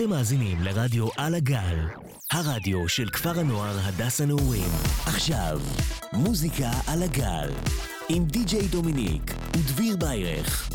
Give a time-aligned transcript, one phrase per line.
[0.00, 1.78] אתם מאזינים לרדיו על הגל,
[2.32, 4.68] הרדיו של כפר הנוער הדס הנעורים.
[5.06, 5.60] עכשיו,
[6.12, 7.50] מוזיקה על הגל,
[8.08, 9.22] עם די.ג'יי דומיניק
[9.56, 10.70] ודביר ביירך.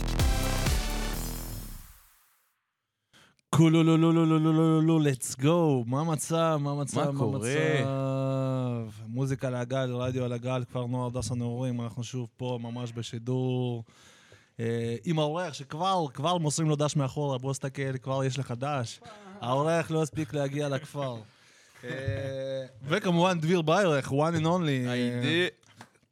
[3.49, 7.23] כולו לא לא לא לא לא לא לא let's go, מה המצב, מה המצב, מה?
[7.23, 7.47] המצב?
[9.07, 13.83] מוזיקה על הגל, רדיו על הגל, כפר נוער דס הנעורים, אנחנו שוב פה ממש בשידור.
[14.59, 18.99] אה, עם האורח שכבר, כבר מוסרים לו דש מאחורה, בוא תסתכל, כבר יש לך דש.
[19.41, 21.15] האורח לא הספיק להגיע לכפר.
[21.83, 21.89] אה,
[22.89, 25.47] וכמובן דביר ביירך, one and only, אה.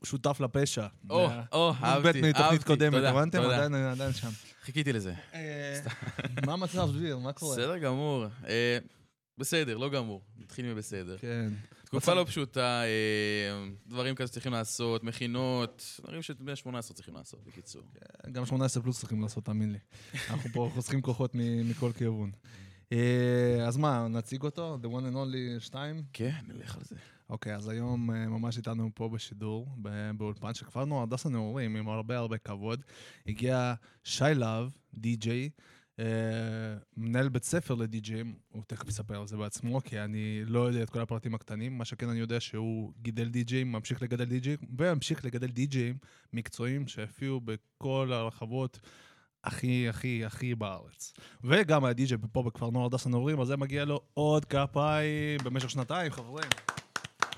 [0.03, 0.87] שותף לפשע.
[1.09, 3.41] או, או, אהבתי, בית מתוכנית אהבתי, קודמת, תודה, הבנתם?
[3.41, 3.55] תודה.
[3.65, 4.29] עדיין עדיין שם.
[4.63, 5.13] חיכיתי לזה.
[6.45, 7.17] מה המצב, דביר?
[7.17, 7.55] מה קורה?
[7.55, 8.25] בסדר גמור.
[9.37, 10.21] בסדר, לא גמור.
[10.37, 11.17] נתחיל מבסדר.
[11.17, 11.49] כן.
[11.93, 17.81] תקופה לא פשוטה, אה, דברים כזה צריכים לעשות, מכינות, דברים שבני 18 צריכים לעשות, בקיצור.
[18.31, 19.77] גם 18 פלוס צריכים לעשות, תאמין לי.
[20.29, 22.31] אנחנו פה חוסכים כוחות מכל כיוון.
[22.91, 24.77] אה, אז מה, נציג אותו?
[24.81, 26.03] The one and only 2?
[26.13, 26.95] כן, נלך על זה.
[27.29, 29.67] אוקיי, אז היום אה, ממש איתנו פה בשידור,
[30.17, 32.83] באולפן של כפר נוער הדס הנעורים, עם הרבה הרבה כבוד.
[33.27, 35.49] הגיע שי להב, די-ג'יי,
[36.97, 40.89] מנהל בית ספר לדי-ג'ים, הוא תכף יספר על זה בעצמו, כי אני לא יודע את
[40.89, 41.77] כל הפרטים הקטנים.
[41.77, 45.97] מה שכן אני יודע שהוא גידל די-ג'ים, ממשיך לגדל די-ג'ים, וממשיך לגדל די-ג'ים
[46.33, 48.79] מקצועיים שהופיעו בכל הרחבות.
[49.43, 51.13] הכי, הכי, הכי בארץ.
[51.43, 55.69] וגם היה די-ג'יי פה בכפר נוער דס הנעורים, אז זה מגיע לו עוד כפיים במשך
[55.69, 56.49] שנתיים, חברים.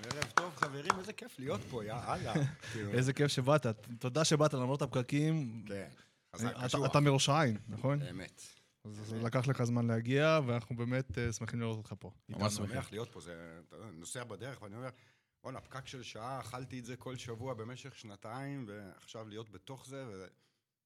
[0.04, 2.34] ערב טוב, חברים, איזה כיף להיות פה, יא אללה.
[2.98, 3.66] איזה כיף שבאת.
[4.00, 5.64] תודה שבאת למרות הפקקים.
[5.68, 5.88] כן,
[6.36, 6.90] חזק, אתה- קשוח.
[6.92, 8.02] אתה מראש העין, נכון?
[8.02, 8.42] אמת.
[8.86, 12.12] אז אז לקח לך זמן להגיע, ואנחנו באמת אה, שמחים לראות אותך פה.
[12.30, 12.68] ממש אני.
[12.68, 13.60] שמח להיות פה, זה...
[13.72, 14.90] יודע, נוסע בדרך ואני אומר,
[15.44, 20.06] בואנה, פקק של שעה, אכלתי את זה כל שבוע במשך שנתיים, ועכשיו להיות בתוך זה,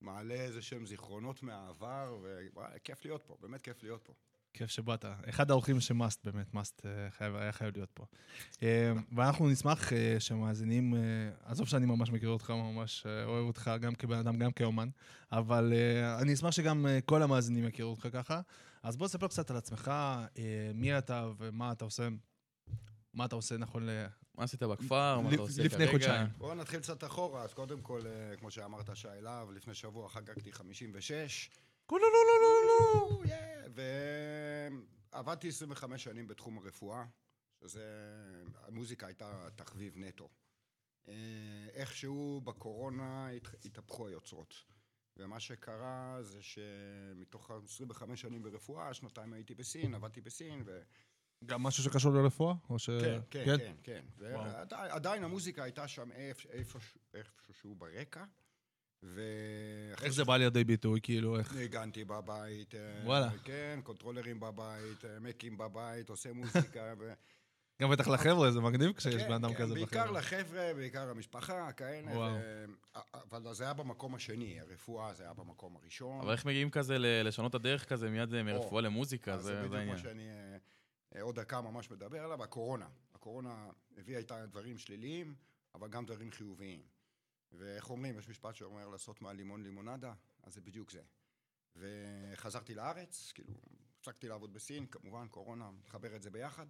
[0.02, 2.18] ומעלה איזה שהם זיכרונות מהעבר,
[2.54, 4.14] ווואלה, כיף להיות פה, באמת כיף להיות פה.
[4.60, 5.06] כיף שבאת.
[5.30, 8.06] אחד האורחים שמאסט, באמת, מאסט אה, חייב- היה חייב להיות פה.
[8.64, 10.94] אה, ואנחנו נשמח אה, שמאזינים,
[11.44, 14.90] עזוב שאני ממש מכיר אותך, ממש אוהב אותך גם כבן אדם, גם כאומן,
[15.32, 15.74] אבל
[16.22, 18.42] אני אשמח שגם כל המאזינים יכירו אותך ככה.
[18.84, 19.92] אז בוא תספר קצת על עצמך,
[20.74, 22.08] מי אתה ומה אתה עושה.
[23.14, 24.06] מה אתה עושה נכון ל...
[24.38, 25.20] מה עשית בכפר?
[25.20, 25.66] מה אתה עושה כרגע?
[25.68, 26.28] לפני חודשיים.
[26.38, 28.02] בואו נתחיל קצת אחורה, אז קודם כל,
[28.40, 31.50] כמו שאמרת, שי להב, לפני שבוע חגגתי 56.
[31.90, 33.20] כולו לא לא לא לא.
[35.14, 37.06] ועבדתי 25 שנים בתחום הרפואה,
[37.62, 37.84] שזה...
[38.56, 40.30] המוזיקה הייתה תחביב נטו.
[41.08, 41.14] אה,
[41.74, 44.56] איכשהו בקורונה הת- התהפכו היוצרות.
[45.18, 50.82] ומה שקרה זה שמתוך ה-25 שנים ברפואה, שנתיים הייתי בסין, עבדתי בסין, ו...
[51.46, 52.54] גם משהו שקשור לרפואה?
[52.70, 52.90] או ש...
[52.90, 54.06] כן, כן, כן, כן.
[54.20, 54.44] וואו.
[54.72, 56.46] ועדיין המוזיקה הייתה שם איפ-
[57.14, 58.24] איפשהו- ברקע.
[59.04, 61.56] איך זה בא לידי ביטוי, כאילו, איך...
[61.56, 63.30] ניגנתי בבית, אה, וואלה.
[63.44, 66.94] כן, קונטרולרים בבית, אה, מקים בבית, עושה מוזיקה.
[67.00, 67.14] ו...
[67.82, 70.20] גם בטח לחבר'ה, זה מגניב כשיש כן, בן אדם כן, כזה בעיקר בחבר'ה.
[70.20, 72.12] לחבר'ה, בעיקר למשפחה, כאלה.
[72.12, 72.34] וואו.
[72.34, 72.66] ו...
[73.32, 76.20] אבל זה היה במקום השני, הרפואה זה היה במקום הראשון.
[76.22, 79.38] אבל איך מגיעים כזה ל- לשנות הדרך כזה מיד אה, מרפואה למוזיקה?
[79.38, 79.98] זה זה זה בדיוק מה העניין.
[79.98, 80.30] שאני
[81.22, 82.88] עוד דקה ממש מדבר עליו, הקורונה.
[83.14, 85.36] הקורונה הביאה איתה דברים שליליים,
[85.76, 86.99] אבל גם דברים חיוביים.
[87.52, 91.02] ואיך אומרים, יש משפט שאומר לעשות מהלימון לימונדה, אז זה בדיוק זה.
[91.76, 93.54] וחזרתי לארץ, כאילו,
[94.00, 96.66] הפסקתי לעבוד בסין, כמובן, קורונה, מחבר את זה ביחד.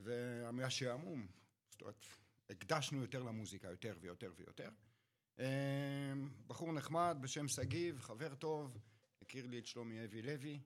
[0.00, 1.26] והשעמום,
[1.70, 2.06] זאת אומרת,
[2.50, 4.68] הקדשנו יותר למוזיקה, יותר ויותר ויותר.
[5.38, 6.12] אה,
[6.46, 8.78] בחור נחמד בשם שגיב, חבר טוב,
[9.22, 10.60] הכיר לי את שלומי אבי לוי,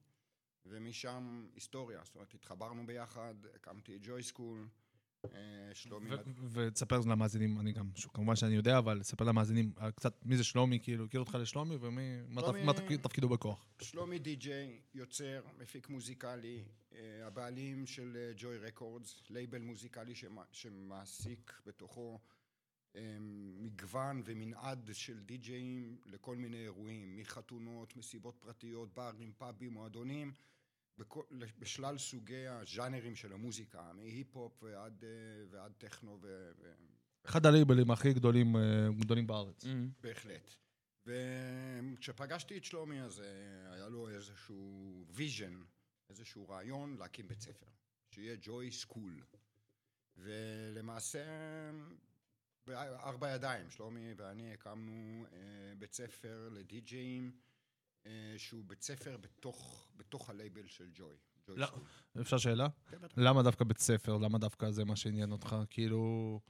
[0.66, 4.68] ומשם היסטוריה, זאת אומרת, התחברנו ביחד, הקמתי את Joy School,
[5.74, 6.10] שלומי...
[6.14, 10.44] ו- ותספר למאזינים, אני גם, כמובן שאני יודע, אבל ספר למאזינים אה, קצת מי זה
[10.44, 13.66] שלומי, כאילו, הכיר אותך לשלומי, ומי, מה שלומי- תפ- מה תפקיד- תפקידו בכוח.
[13.80, 21.60] שלומי די-ג'יי, יוצר, מפיק מוזיקלי, אה, הבעלים של אה, Joy Records, לייבל מוזיקלי שמע- שמעסיק
[21.66, 22.18] בתוכו
[22.96, 23.16] אה,
[23.58, 30.32] מגוון ומנעד של די-ג'אים לכל מיני אירועים, מחתונות, מסיבות פרטיות, ברים, פאבים, מועדונים,
[30.98, 31.22] בכל,
[31.58, 35.08] בשלל סוגי הז'אנרים של המוזיקה, מהיפ-הופ ועד, אה,
[35.50, 36.50] ועד טכנו ו...
[36.58, 36.72] ו...
[37.26, 39.64] אחד הלייבלים הכי גדולים, אה, גדולים בארץ.
[39.64, 40.50] אמ, בהחלט.
[41.06, 45.62] וכשפגשתי את שלומי, אז אה, היה לו איזשהו vision,
[46.10, 47.66] איזשהו רעיון להקים בית ספר,
[48.10, 49.22] שיהיה ג'וי סקול.
[50.16, 51.24] ולמעשה,
[52.66, 55.38] בארבע ידיים, שלומי ואני הקמנו אה,
[55.78, 57.32] בית ספר לדי-ג'אים,
[58.36, 61.16] שהוא בית ספר בתוך, בתוך הלייבל של ג'וי.
[61.48, 61.66] לא.
[62.20, 62.68] אפשר שאלה?
[62.86, 62.96] כן.
[63.16, 64.16] למה דווקא בית ספר?
[64.16, 65.56] למה דווקא זה מה שעניין אותך?
[65.70, 66.40] כאילו...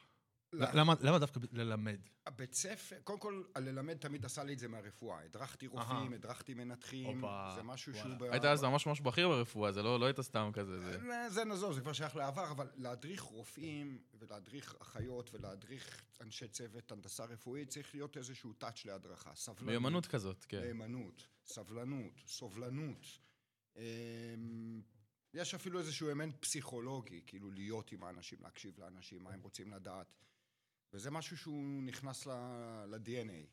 [0.53, 1.99] למה למה דווקא ללמד?
[2.27, 5.21] הבית ספר, קודם כל, הללמד תמיד עשה לי את זה מהרפואה.
[5.25, 6.13] הדרכתי רופאים.
[6.13, 8.17] הדרכתי מנתחים, הופה, זה משהו וואלה.
[8.19, 8.29] שהוא...
[8.33, 10.81] היית אז ממש ממש בכיר ברפואה, זה לא לא היית סתם כזה.
[10.81, 16.49] זה- אה, זה נעזוב, זה כבר שייך לעבר, אבל להדריך רופאים ולהדריך אחיות ולהדריך אנשי
[16.49, 19.35] צוות הנדסה רפואית צריך להיות איזשהו טאץ' להדרכה.
[19.35, 19.69] סבלנות.
[19.69, 20.61] מיומנות כזאת, כן.
[20.63, 23.07] נאמנות, סבלנות, סובלנות.
[23.77, 23.83] אמ,
[25.35, 30.15] יש אפילו איזשהו אלמנט פסיכולוגי, כאילו להיות עם האנשים, להקשיב לאנשים, מה הם רוצים לדעת.
[30.93, 33.47] וזה משהו שהוא נכנס ל-DNA.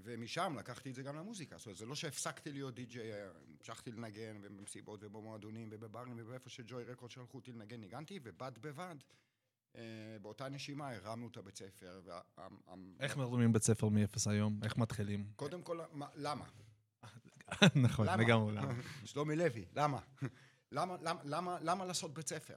[0.00, 1.56] ומשם לקחתי את זה גם למוזיקה.
[1.58, 3.10] זאת אומרת, זה לא שהפסקתי להיות די-ג'יי,
[3.58, 8.94] המשכתי לנגן במסיבות ובמועדונים ובברים ובאיפה שג'וי רקורד שלחו אותי לנגן, ניגנתי, ובד בבד,
[9.76, 9.82] אה,
[10.22, 12.00] באותה נשימה הרמנו את הבית ספר.
[12.04, 12.20] וה-
[13.00, 14.60] איך מרמים בית ספר מ-0 היום?
[14.62, 15.32] איך מתחילים?
[15.36, 16.44] קודם כל, מה- למה?
[17.84, 18.06] נכון?
[18.20, 18.72] לגמרי, למה?
[19.04, 20.00] שלומי לוי, למה?
[20.72, 22.56] למה, למה, למה, למה לעשות בית ספר?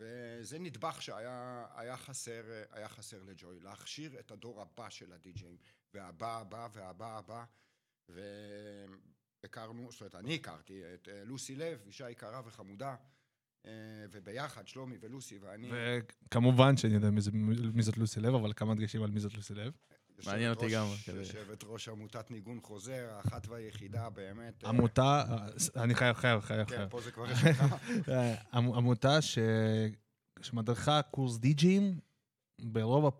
[0.00, 5.56] וזה נדבך שהיה היה חסר, היה חסר לג'וי, להכשיר את הדור הבא של הדי-ג'אים,
[5.94, 7.44] והבא הבא והבא הבא,
[8.08, 12.96] והכרנו, זאת אומרת, אני הכרתי את אה, לוסי לב, אישה יקרה וחמודה,
[13.66, 13.70] אה,
[14.10, 15.70] וביחד, שלומי ולוסי ואני...
[15.72, 17.10] וכמובן שאני יודע
[17.74, 19.72] מי זאת לוסי לב, אבל כמה דגשים על מי זאת לוסי לב.
[20.26, 20.86] מעניין אותי גם.
[21.14, 24.64] יושבת ראש עמותת ניגון חוזר, האחת והיחידה באמת.
[24.64, 25.24] אה, עמותה,
[25.76, 26.86] אה, אני חייב, חייב, חייב, כן.
[26.90, 27.64] פה זה כבר יש לך.
[28.08, 29.38] אה, עמ- עמותה ש...
[30.42, 31.98] שמדריכה קורס די-ג'ים
[32.62, 33.10] ברוב,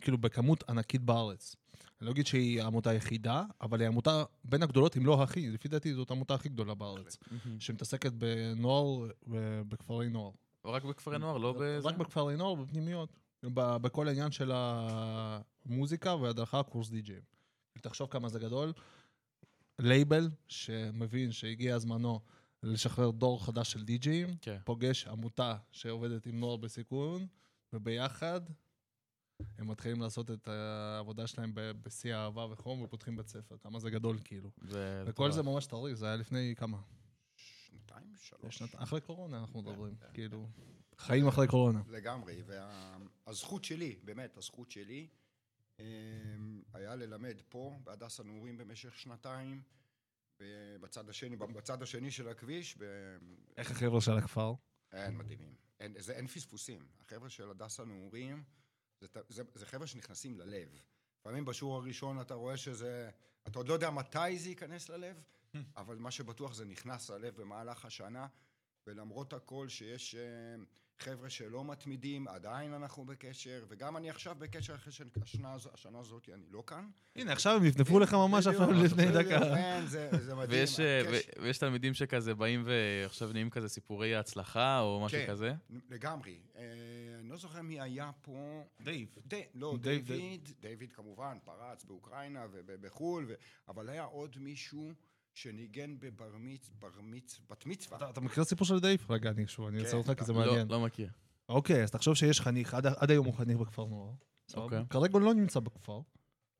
[0.00, 1.56] כאילו בכמות ענקית בארץ.
[2.00, 5.68] אני לא אגיד שהיא העמותה היחידה, אבל היא עמותה בין הגדולות, אם לא הכי, לפי
[5.68, 7.16] דעתי זאת העמותה הכי גדולה בארץ,
[7.58, 10.30] שמתעסקת בנוער ובכפרי נוער.
[10.64, 11.88] רק בכפרי נוער, לא בזה?
[11.88, 13.12] רק בכפרי נוער, בפנימיות.
[13.54, 17.22] ב- בכל העניין של המוזיקה והדרכה קורס די-ג'ים.
[17.80, 18.72] תחשוב כמה זה גדול.
[19.78, 22.20] לייבל שמבין שהגיע זמנו
[22.62, 24.58] לשחרר דור חדש של די-ג'ים, כן.
[24.64, 27.26] פוגש עמותה שעובדת עם נוער בסיכון,
[27.72, 28.40] וביחד
[29.58, 33.56] הם מתחילים לעשות את העבודה שלהם בשיא האהבה וחום ופותחים בית ספר.
[33.58, 34.50] כמה זה גדול כאילו.
[34.62, 36.78] זה וכל זה ממש טרי, זה היה לפני כמה?
[37.36, 38.58] שנתיים, שלוש.
[38.58, 38.74] שנת...
[38.74, 39.94] אחרי קורונה אנחנו מדברים.
[40.12, 40.46] כאילו,
[40.98, 41.82] חיים אחרי קורונה.
[41.88, 42.42] לגמרי,
[43.26, 45.08] והזכות שלי, באמת, הזכות שלי,
[45.78, 49.62] אמ, היה ללמד פה, בהדסה נעורים במשך שנתיים,
[50.80, 52.84] בצד השני, בצד השני של הכביש, ב...
[53.56, 54.54] איך החבר'ה של הכפר?
[54.92, 55.54] אין מדהימים.
[55.80, 56.86] אין, זה, אין פספוסים.
[57.00, 58.44] החבר'ה של הדסה נעורים,
[59.00, 60.68] זה, זה, זה חבר'ה שנכנסים ללב.
[61.20, 63.10] לפעמים בשיעור הראשון אתה רואה שזה...
[63.46, 65.22] אתה עוד לא יודע מתי זה ייכנס ללב,
[65.76, 68.26] אבל מה שבטוח זה נכנס ללב במהלך השנה,
[68.86, 70.20] ולמרות הכל שיש אה,
[70.98, 76.42] חבר'ה שלא מתמידים, עדיין אנחנו בקשר, וגם אני עכשיו בקשר אחרי שהשנה השנה הזאת אני
[76.50, 76.88] לא כאן.
[77.16, 79.56] הנה, עכשיו הם נפנפו לך ממש אפילו לפני דקה.
[79.56, 80.60] אין, זה, זה מדהים.
[80.60, 81.02] ויש, אה,
[81.42, 85.26] ויש תלמידים שכזה באים ועכשיו נהיים כזה סיפורי הצלחה או משהו כן.
[85.32, 85.52] כזה?
[85.90, 86.38] לגמרי.
[86.56, 86.62] אה,
[87.20, 88.64] אני לא זוכר מי היה פה.
[88.80, 89.08] דייב.
[89.26, 93.34] די, לא, דייב- דיוויד, דיוויד כמובן, פרץ באוקראינה ובחו"ל, ו...
[93.68, 94.92] אבל היה עוד מישהו
[95.34, 96.70] שניגן בבר מצ...
[96.78, 97.40] בר מצ...
[97.50, 97.96] בת מצווה.
[97.98, 99.06] אתה אתה מכיר את הסיפור של דייב?
[99.10, 100.68] רגע, אני שוב, אני כן, אעצור אותך כי זה לא, מעניין.
[100.68, 101.10] לא, לא מכיר.
[101.48, 104.12] אוקיי, אז תחשוב שיש חניך, עד- עד היום הוא חניך בכפר נוער.
[104.54, 104.84] אוקיי.
[104.90, 106.00] כרגע הוא לא נמצא בכפר,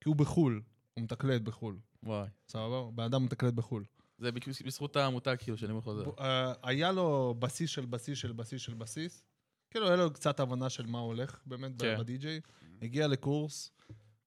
[0.01, 0.63] כי הוא בחו"ל.
[0.95, 1.79] הוא מתקלט בחו"ל.
[2.03, 2.29] וואי.
[2.49, 2.91] סבבה?
[2.91, 3.85] בן אדם מתקלט בחו"ל.
[4.19, 4.31] זה
[4.67, 6.11] בזכות העמותה, כאילו, שאני חוזר.
[6.11, 9.25] ב- אה, היה לו בסיס של בסיס של בסיס של בסיס.
[9.71, 11.97] כאילו, היה לו קצת הבנה של מה הולך באמת כן.
[11.99, 12.41] בדי-ג'יי.
[12.83, 13.73] הגיע לקורס,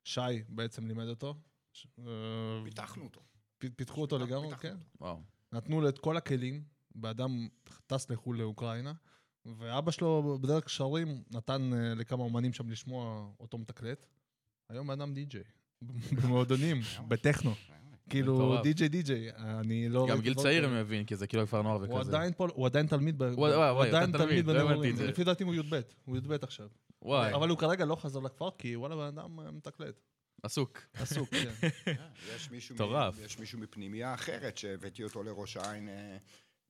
[0.03, 1.35] שי בעצם לימד אותו.
[1.73, 2.03] ש- אה,
[2.63, 3.21] פיתחנו אותו.
[3.75, 4.56] פיתחו אותו לגמרי.
[4.56, 4.75] כן.
[5.01, 5.19] וואו.
[5.54, 6.63] נתנו לו את כל הכלים,
[6.95, 7.48] באדם
[7.88, 8.94] טס לחו"ל לאוקראינה,
[9.45, 14.06] ואבא שלו בדרך קשרים נתן אה, לכמה אומנים שם לשמוע אותו מתקלט.
[14.69, 15.44] היום האדם די-ג'יי,
[16.21, 17.54] במועדונים, בטכנו.
[18.09, 18.61] כאילו.
[18.64, 20.07] די-ג'יי די-ג'יי, אני לא...
[20.09, 20.66] גם גיל צעיר.
[20.66, 22.18] אני מבין, כי זה כאילו כפר נוער הוא וכזה.
[22.18, 24.95] עדיין פה, הוא עדיין תלמיד, הוא עדיין תלמיד בנעורים.
[24.99, 26.68] לפי דעתי הוא י"ב, הוא י"ב עכשיו.
[27.02, 29.99] וואי, אבל הוא כרגע לא חזר לכפר, כי וואלה, בן אדם אה, מתקלט.
[30.44, 30.79] עסוק.
[30.94, 31.67] עסוק, כן.
[32.35, 33.15] יש מישהו, מטורף.
[33.19, 36.17] יש מישהו מפנימייה אחרת שהבאתי אותו לראש העין אה,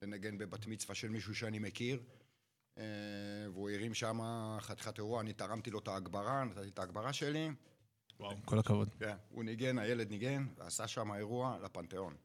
[0.02, 2.02] לנגן בבת מצווה של מישהו שאני מכיר.
[2.78, 2.84] אה,
[3.52, 4.20] והוא הרים שם
[4.60, 7.50] חתיכת אירוע, אני תרמתי לו את ההגברה, נתתי את ההגברה שלי.
[8.44, 8.94] כל הכבוד.
[8.98, 12.16] כן, הוא ניגן, הילד ניגן, ועשה שם אירוע לפנתיאון.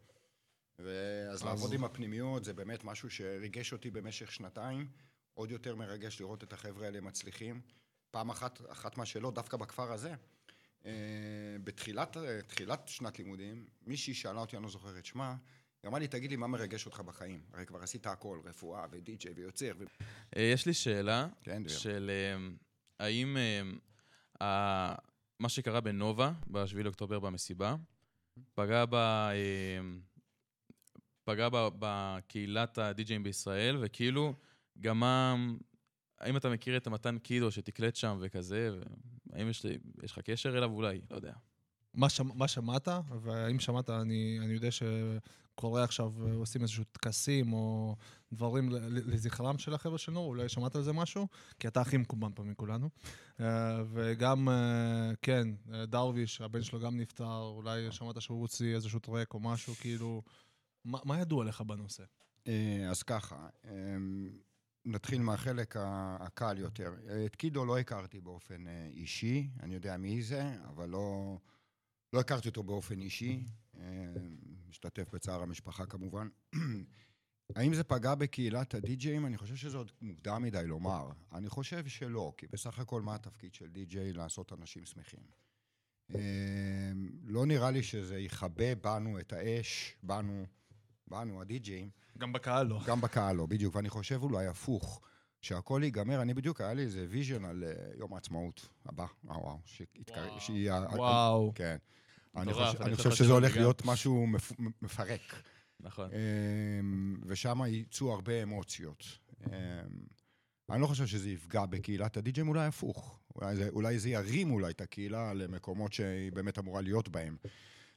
[0.80, 4.88] ואז לעבוד עם הפנימיות זה באמת משהו שריגש אותי במשך שנתיים.
[5.34, 7.62] עוד יותר מרגש לראות את החבר'ה האלה מצליחים.
[8.12, 10.16] פעם אחת, אחת מהשאלות, דווקא בכפר הזה, אה,
[11.64, 15.36] בתחילת אה, שנת לימודים, מישהי שאלה אותי, אני לא זוכר את שמה,
[15.84, 17.42] היא אמרה לי, תגיד לי, מה מרגש אותך בחיים?
[17.54, 19.72] הרי כבר עשית הכל, רפואה ודי-ג'יי ויוצר.
[19.78, 19.84] ו...
[20.38, 21.68] אה, יש לי שאלה, כן.
[21.68, 22.48] של אה,
[23.00, 23.38] האם
[24.42, 24.96] אה,
[25.40, 27.76] מה שקרה בנובה, ב-7 לאוקטובר במסיבה,
[28.54, 28.96] פגע ב...
[28.96, 29.80] אה,
[31.24, 34.34] פגע בקהילת הדי-ג'אים בישראל, וכאילו,
[34.80, 35.36] גם מה...
[36.24, 38.70] האם אתה מכיר את המתן קידו שתקלט שם וכזה,
[39.34, 41.02] האם יש, לי- יש לך קשר אליו אולי?
[41.12, 41.34] לא יודע.
[41.94, 42.88] מה, שמ, מה שמעת,
[43.22, 47.96] והאם שמעת, אני, אני יודע שקורה עכשיו, עושים איזשהו טקסים או
[48.34, 51.28] דברים לזכרם של החבר'ה של נור, אולי שמעת על זה משהו?
[51.60, 52.90] כי אתה הכי מקומן פה מכולנו.
[53.40, 59.00] אה, וגם, אה, כן, אה, דרוויש, הבן שלו גם נפטר, אולי שמעת שהוא הוציא איזשהו
[59.00, 60.22] טרק או משהו, כאילו...
[60.86, 62.04] מה, מה ידוע לך בנושא?
[62.90, 64.30] אז ככה, אמ,
[64.86, 65.76] נתחיל מהחלק
[66.20, 66.94] הקל יותר.
[67.26, 71.38] את קידו לא הכרתי באופן אה, אישי, אני יודע מי זה, אבל לא,
[72.14, 73.44] לא הכרתי אותו באופן אישי.
[73.80, 74.14] אה,
[74.70, 76.28] משתתף בצער המשפחה כמובן.
[77.56, 79.26] האם זה פגע בקהילת הדי-ג'אים?
[79.26, 81.10] אני חושב שזה עוד מוקדם מדי לומר.
[81.32, 84.14] אני חושב שלא, כי בסך הכל מה התפקיד של די-ג'יי?
[84.14, 85.24] לעשות אנשים שמחים.
[86.16, 86.92] אה,
[87.24, 90.46] לא נראה לי שזה יכבה בנו את האש, בנו,
[91.08, 92.80] בנו הדי-ג'אים, גם בקהל לא.
[92.86, 95.02] גם בקהל לא, בדיוק, ואני חושב אולי הפוך,
[95.42, 99.58] שהכל ייגמר, אני בדיוק, היה לי איזה vision על אה, יום העצמאות הבא, וואו, וואו,
[99.66, 100.40] שיתקר-.
[100.40, 100.86] שיהיה...
[100.96, 101.52] וואו.
[101.56, 101.78] כן.
[102.36, 103.56] אני חושב- אני שזה שזה הולך.
[103.58, 104.52] להיות משהו מפ-
[104.82, 105.44] מפרק.
[105.80, 106.10] נכון.
[106.14, 109.04] אמ, ושם יצאו הרבה אמוציות.
[109.48, 109.52] אמ,
[110.70, 113.20] אני לא חושב שזה יפגע בקהילת הדי-ג'ים, אולי הפוך.
[113.36, 117.38] אולי זה, אולי זה ירים אולי את הקהילה למקומות שהיא באמת אמורה להיות בהם.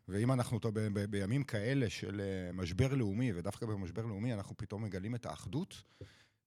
[0.09, 4.85] ואם אנחנו ב- ב- בימים כאלה של אה, משבר לאומי, ודווקא במשבר לאומי אנחנו פתאום
[4.85, 5.83] מגלים את האחדות,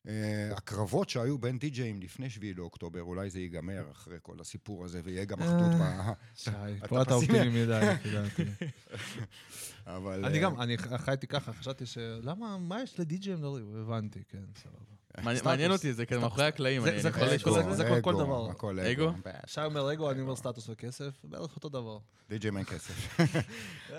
[0.07, 5.01] אה, הקרבות שהיו בין די-ג'אים לפני 7 לאוקטובר, אולי זה ייגמר אחרי כל הסיפור הזה,
[5.03, 5.83] ויהיה גם אחדות ב...
[6.35, 6.51] שי,
[6.87, 7.13] פה אתה.
[7.13, 8.43] אופטימי מדי, לפי דעתי.
[9.95, 10.25] אבל...
[10.25, 11.97] אני אה, גם, אני חייתי ככה, חשבתי ש...
[11.97, 13.75] למה, מה יש לדי-ג'ים לריב?
[13.75, 14.98] הבנתי, כן, סבבה.
[15.17, 15.47] מעניין- סטטוס.
[15.47, 17.65] מעניין אותי, זה כזה מאחורי הקלעים, זה- אני זה אני יכול זה- לשאול זה- את
[17.65, 17.75] זה?
[17.75, 18.49] זה כמו כל דבר.
[18.49, 19.11] הכל אגו?
[19.47, 21.97] שי אומר אגו, אני אומר סטטוס וכסף, בערך אותו דבר.
[22.29, 23.17] די.ג'י אין כסף.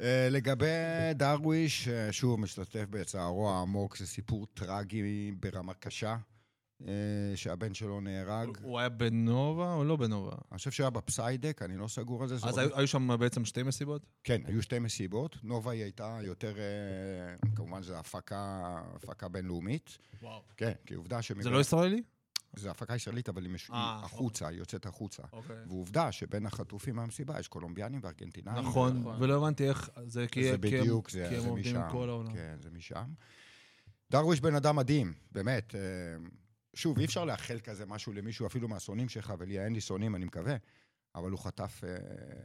[0.00, 0.66] אה, לגבי
[1.14, 5.02] דרוויש, אה, שוב, משתתף בצערו העמוק, זה סיפור טרגי
[5.40, 6.16] ברמה קשה, אה,
[7.36, 8.48] שהבן שלו נהרג.
[8.62, 10.32] הוא היה בנובה או לא בנובה?
[10.52, 12.34] אני חושב שהוא היה בפסיידק, אני לא סגור על זה.
[12.34, 14.06] אז היו שם בעצם שתי מסיבות?
[14.24, 15.36] כן, היו שתי מסיבות.
[15.42, 16.64] נובה היא הייתה יותר, אה,
[17.56, 18.60] כמובן זו הפקה,
[18.94, 19.98] הפקה בינלאומית.
[20.22, 20.42] וואו.
[20.56, 21.42] כן, כי עובדה שמבין...
[21.42, 22.02] זה לא ישראלי?
[22.56, 25.22] זו הפקה ישראלית, אבל היא מש- אה, היא החוצה, היא יוצאת החוצה.
[25.32, 25.56] אוקיי.
[25.68, 28.58] ועובדה שבין החטופים מהמסיבה יש קולומביאנים וארגנטינאים.
[28.66, 29.22] נכון, נכון.
[29.22, 31.76] ולא הבנתי איך, זה כי זה כי הם- זה, כי הם עובדים.
[31.76, 32.32] עם כל העולם.
[32.34, 33.04] כן, זה משם.
[34.10, 35.74] דרוויש בן אדם מדהים, באמת.
[36.74, 40.24] שוב, אי אפשר לאחל כזה משהו למישהו, אפילו מהשונאים שלך, ולי אין לי שונאים, אני
[40.24, 40.56] מקווה,
[41.14, 41.96] אבל הוא חטף אה,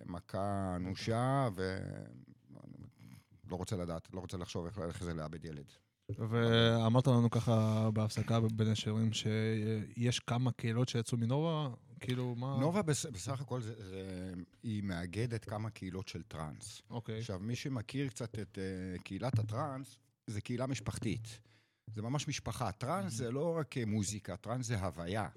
[0.05, 5.72] מכה אנושה, ולא רוצה לדעת, לא רוצה לחשוב איך, איך זה לאבד ילד.
[6.10, 12.58] ואמרת לנו ככה בהפסקה בין השירים שיש כמה קהילות שיצאו מנובה, כאילו מה...
[12.60, 16.82] נובה בס, בסך הכל זה, זה, היא מאגדת כמה קהילות של טראנס.
[16.89, 17.20] אוקיי.
[17.20, 21.39] עכשיו, מי שמכיר קצת את uh, קהילת הטראנס, זה קהילה משפחתית.
[21.87, 22.71] זה ממש משפחה.
[22.71, 25.27] טראנס זה לא רק אה, מוזיקה, טראנס זה הוויה.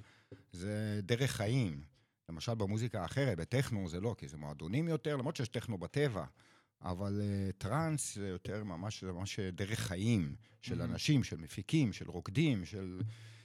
[0.52, 1.82] זה דרך חיים.
[2.28, 6.24] למשל במוזיקה האחרת, בטכנו זה לא, כי זה מועדונים יותר, למרות שיש טכנו בטבע.
[6.82, 10.84] אבל אה, טראנס זה יותר ממש, זה ממש דרך חיים של Mhm.
[10.84, 13.00] אנשים, של מפיקים, של רוקדים, של...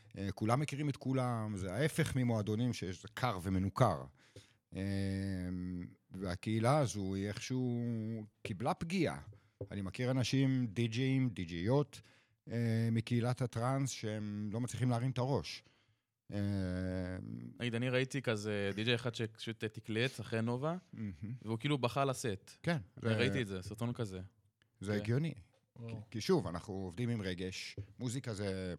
[0.10, 4.03] אה, כולם מכירים את כולם, זה ההפך ממועדונים שיש זה קר ומנוכר.
[4.74, 4.77] אה,
[6.12, 7.81] והקהילה הזו היא איכשהו
[8.43, 9.19] קיבלה פגיעה.
[9.72, 12.12] אני מכיר אנשים, די-ג'אים, די-ג'יות, אה,
[12.92, 15.64] מקהילת הטראנס, שהם לא מצליחים להרים את הראש.
[16.34, 16.38] אה,
[17.60, 20.78] נגיד, אני ראיתי כזה די.ג'יי אחד שפשוט תקלט אחרי נובה.
[21.42, 22.52] והוא כאילו בכה לשאת.
[22.64, 24.22] כן, ראיתי את זה, סרטון כזה.
[24.80, 24.98] זה כן.
[24.98, 25.34] הגיוני.
[26.12, 28.76] כי שוב, אנחנו עובדים עם רגש, מוזיקה זה...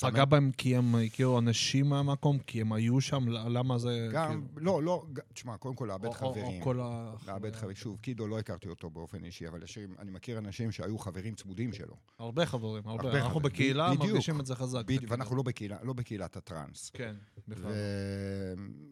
[0.00, 4.08] פגע בהם כי הם הכירו אנשים מהמקום, כי הם היו שם, למה זה...
[4.12, 6.62] גם, כאילו- לא, לא, תשמע, קודם כל לאבד או- או- חברים.
[6.62, 7.14] כל ה...
[7.26, 7.76] לאבד חברים.
[7.76, 11.72] שוב, קידו לא הכרתי אותו באופן אישי, אבל יש, אני מכיר אנשים שהיו חברים צמודים
[11.72, 11.94] שלו.
[12.18, 13.02] הרבה חברים, הרבה.
[13.04, 13.42] הרבה אנחנו חברים.
[13.52, 14.04] בקהילה בדיוק.
[14.10, 14.84] מרגישים את זה חזק.
[14.84, 16.90] בדיוק, ואנחנו לא בקהילה, לא בקהילת הטראנס.
[16.90, 17.16] כן,
[17.48, 17.72] בכלל.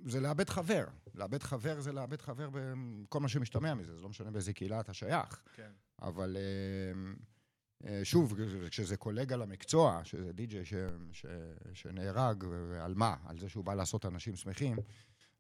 [0.04, 0.84] וזה לאבד חבר.
[1.14, 4.92] לאבד חבר זה לאבד חבר בכל מה שמשתמע מזה, זה לא משנה באיזה קהילה אתה
[4.94, 5.40] שייך.
[5.54, 5.70] כן.
[6.02, 7.12] אבל אה,
[8.04, 8.34] שוב,
[8.70, 10.74] כשזה קולגה למקצוע, שזה די.ג'יי ש,
[11.12, 11.26] ש,
[11.74, 13.16] שנהרג, ועל מה?
[13.24, 14.76] על זה שהוא בא לעשות אנשים שמחים,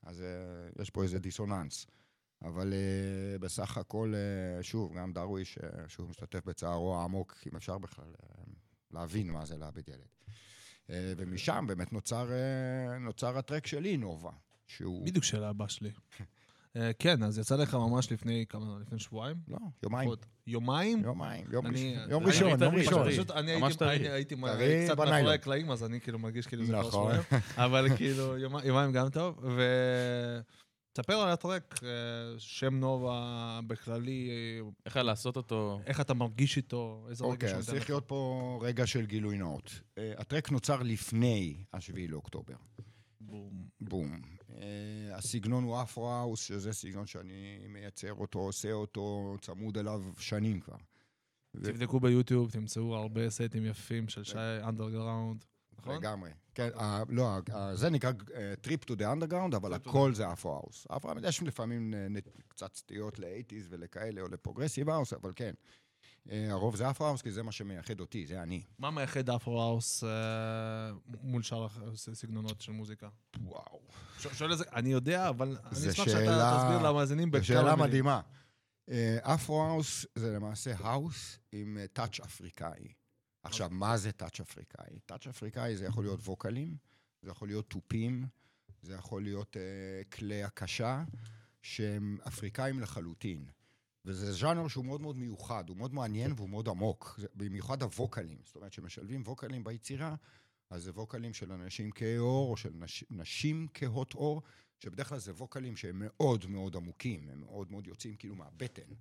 [0.02, 1.86] אז אה, יש פה איזה דיסוננס.
[2.42, 7.78] אבל אה, בסך הכל, אה, שוב, גם דרוויש, אה, שהוא משתתף בצערו העמוק, אם אפשר
[7.78, 8.44] בכלל אה,
[8.90, 10.08] להבין מה זה לאבד ילד.
[10.90, 14.32] אה, ומשם באמת נוצר, אה, נוצר הטרק שלי, נובה,
[14.66, 15.06] שהוא...
[15.06, 15.90] בדיוק שאלה הבאה שלי.
[16.76, 19.36] אה, כן, אז יצא לך ממש לפני כמה, לפני שבועיים?
[19.48, 20.08] לא, יומיים.
[20.08, 21.02] עוד יומיים?
[21.04, 22.10] יומיים, יום אני- ראשון,
[22.62, 23.10] יום ראשון.
[23.10, 23.96] פשוט אני ממש הייתי- טרי.
[23.96, 24.98] אני הייתי מ- טרי קצת.
[24.98, 26.90] מאחורי הקלעים, אז אני כאילו מרגיש כאילו זה כבר נכון.
[27.14, 27.22] שבועיים.
[27.56, 29.38] אבל כאילו, יומי- יומיים גם טוב.
[29.42, 29.60] ו...
[30.92, 31.88] תספר על ה track, אה,
[32.38, 33.20] שם נובה
[33.66, 34.30] בכללי,
[34.86, 35.80] איך היה לעשות אותו?
[35.86, 37.90] איך אתה מרגיש איתו, איזה רגע אוקיי, שהוא אז צריך.
[37.90, 39.80] להיות פה רגע של גילוי נאות.
[39.98, 42.54] אה, ה track נוצר לפני השביעי לאוקטובר.
[43.26, 43.68] בום.
[43.80, 44.20] בום.
[44.54, 50.76] אה, הסגנון הוא אפרו-האוס, שזה סגנון שאני מייצר אותו, עושה אותו, צמוד אליו שנים כבר.
[51.62, 55.44] תבדקו ביוטיוב, תמצאו הרבה סטים יפים של שי אנדרגראונד,
[55.78, 55.96] נכון?
[55.96, 56.30] לגמרי.
[56.54, 56.68] כן,
[57.08, 57.38] לא,
[57.74, 58.12] זה נקרא
[58.60, 60.86] Trip to the Underground, אבל הכל זה אפרו-האוס.
[60.96, 65.54] אפרו, יש לפעמים אה, קצת סטיות ל-80's ולכאלה, או לפרוגרסיב האוס, אבל כן.
[66.30, 68.62] אה, הרוב זה אפרו-האוס, כי זה מה שמייחד אותי, זה אני.
[68.78, 70.08] מה מייחד אפרו-האוס אה,
[71.22, 73.08] מול שאר הס- סגנונות של מוזיקה?
[73.40, 73.80] וואו.
[74.32, 77.76] שואל את זה, אני יודע, אבל אני אשמח שאתה תסביר למאזינים זו בכמה שאלה.
[77.76, 78.20] מדהימה.
[78.88, 82.92] אה, אפרו-האוס זה למעשה האוס עם אה, touch אפריקאי.
[83.42, 84.98] עכשיו, מה זה touch אפריקאי?
[85.06, 86.76] touch אפריקאי זה יכול להיות ווקלים,
[87.22, 88.26] זה יכול להיות תופים,
[88.82, 89.62] זה יכול להיות אה,
[90.10, 91.04] כלי הקשה,
[91.62, 93.46] שהם אפריקאים לחלוטין.
[94.06, 98.38] וזה ז'אנר שהוא מאוד מאוד מיוחד, הוא מאוד מעניין והוא מאוד עמוק, במיוחד הווקלים.
[98.44, 100.14] זאת אומרת, כשמשלבים ווקלים ביצירה,
[100.70, 104.42] אז זה ווקלים של אנשים כהי עור, או של נש, נשים כהות עור,
[104.78, 108.94] שבדרך כלל זה ווקלים שהם מאוד מאוד עמוקים, הם מאוד מאוד יוצאים כאילו מהבטן.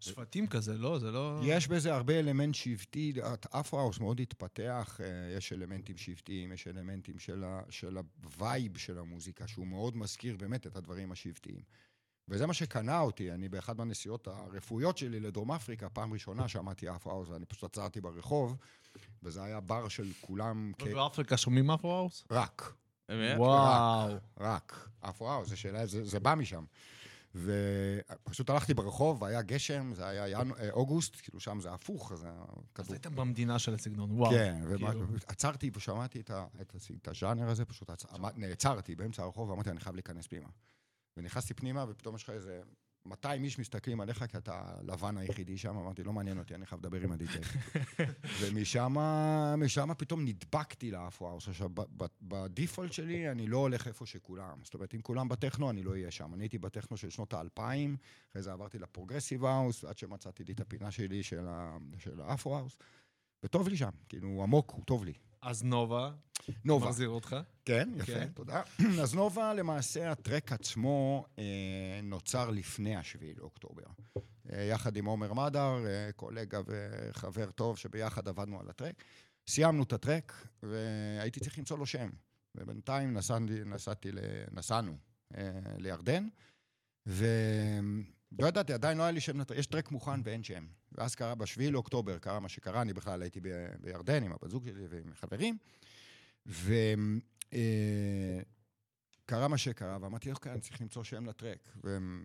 [0.00, 0.98] שבטים כזה, לא?
[0.98, 1.40] זה לא...
[1.44, 3.12] יש בזה הרבה אלמנט שבטי,
[3.50, 8.98] Afro-house מאוד התפתח, אה, יש אלמנטים שבטיים, יש אלמנטים של, ה, של ה vibe של
[8.98, 11.62] המוזיקה, שהוא מאוד מזכיר באמת את הדברים השבטיים.
[12.28, 17.28] וזה מה שקנה אותי, אני באחת מהנסיעות הרפואיות שלי לדרום אפריקה, פעם ראשונה שמעתי Afro-house,
[17.28, 18.56] ואני פשוט עצרתי ברחוב,
[19.22, 20.82] וזה היה בר של כולם כ...
[20.82, 22.24] באפריקה שומעים Afro-house?
[22.30, 22.74] רק,
[23.10, 23.38] באמת?
[23.38, 24.16] וואו.
[24.40, 24.88] רק.
[25.00, 26.64] Afro-house, זה שאלה, זה, בא משם.
[27.34, 30.40] ופשוט הלכתי ברחוב, והיה גשם, זה היה.
[30.40, 32.90] אה, אוגוסט, כאילו שם זה הפוך, אז היה אז.
[32.92, 34.30] הייתם במדינה של הסגנון, וואו.
[34.30, 35.06] כן, כאילו.
[35.08, 37.90] ועצרתי ושמעתי את, הז'אנר הזה, פשוט
[38.36, 40.48] נעצרתי באמצע הרחוב ואמרתי, אני חייב להיכנס פנימה.
[41.16, 42.60] ונכנסתי פנימה, ופתאום יש לך איזה
[43.06, 46.80] 200 איש מסתכלים עליך, כי אתה הלבן היחידי שם, אמרתי, לא מעניין אותי, אני חייב
[46.80, 47.40] לדבר עם הדי-ג'יי.
[48.40, 48.94] ומשם
[49.58, 51.48] משם פתאום נדבקתי ל Afro-house.
[51.48, 51.70] עכשיו,
[52.22, 54.58] ב default שלי, אני לא הולך איפה שכולם.
[54.64, 56.34] זאת אומרת, אם כולם בטכנו, אני לא אהיה שם.
[56.34, 57.96] אני הייתי בטכנו של שנות האלפיים,
[58.30, 62.20] אחרי זה עברתי ל progressive house, עד שמצאתי לי את הפינה שלי של, ה- של
[62.20, 62.78] ה Afro-house.
[63.42, 65.12] וטוב לי שם, כאילו, הוא עמוק, הוא טוב לי.
[65.44, 66.10] אז נובה,
[66.64, 66.86] נובה.
[66.86, 67.36] מחזיר אותך.
[67.64, 68.28] כן, יפה, כן.
[68.34, 68.62] תודה.
[69.02, 73.82] אז נובה, למעשה, ה track עצמו אה, נוצר לפני השביעי לאוקטובר.
[74.52, 79.04] אה, יחד עם עומר מדר, אה, קולגה וחבר טוב, שביחד עבדנו על הטרק.
[79.48, 82.10] סיימנו את הטרק, והייתי צריך למצוא לו שם.
[82.54, 84.18] ובינתיים נסעתי, נסעתי ל...
[84.52, 84.96] נסענו
[85.36, 86.28] אה, לירדן,
[88.38, 89.58] ולא ידעתי, עדיין לא היה לי שם לטרק.
[89.58, 90.66] יש טרק מוכן ואין שם.
[90.92, 93.40] ואז קרה, בשביעי לאוקטובר קרה מה שקרה, אני בכלל הייתי
[93.80, 95.58] בירדן עם הבת זוג שלי ועם חברים,
[96.46, 96.68] וקרה
[99.48, 101.76] מה שקרה, ואמרתי, אוקיי, אני צריך למצוא שם לטרק.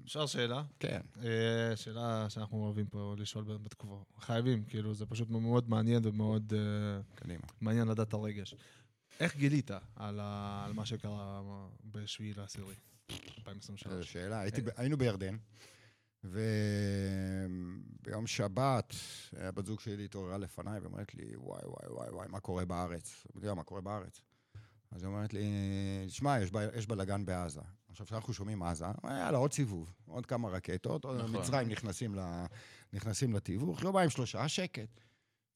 [0.05, 0.63] אפשר שאלה?
[0.79, 1.01] כן.
[1.23, 4.03] אה, שאלה שאנחנו אוהבים פה לשאול בתקופה.
[4.19, 7.37] חייבים, כאילו, זה פשוט מאוד מעניין ומאוד אה.
[7.61, 8.55] מעניין לדעת את הרגש.
[9.19, 10.19] איך גילית על
[10.73, 11.41] מה שקרה
[11.85, 12.75] בשביעי לעשירי,
[13.37, 13.93] 2023?
[13.93, 14.43] זו שאלה.
[14.75, 15.37] היינו בירדן,
[16.23, 17.47] וביום
[18.27, 18.93] שבת,
[19.37, 23.27] הבת זוג שלי התעוררה לפניי ואומרת לי, וואי, וואי, וואי, וואי, מה קורה בארץ?
[23.33, 24.21] אמרתי לה, מה קורה בארץ?
[24.91, 25.43] אז היא אומרת לי,
[26.07, 27.61] שמע, יש, ב- יש בלאגן בעזה.
[27.89, 31.41] עכשיו, כשאנחנו שומעים עזה, יאללה, עוד סיבוב, עוד כמה רקטות, עוד נכון.
[31.41, 32.19] מצרים נכנסים, ל,
[32.93, 35.01] נכנסים לתיווך, יומיים שלושה, שקט.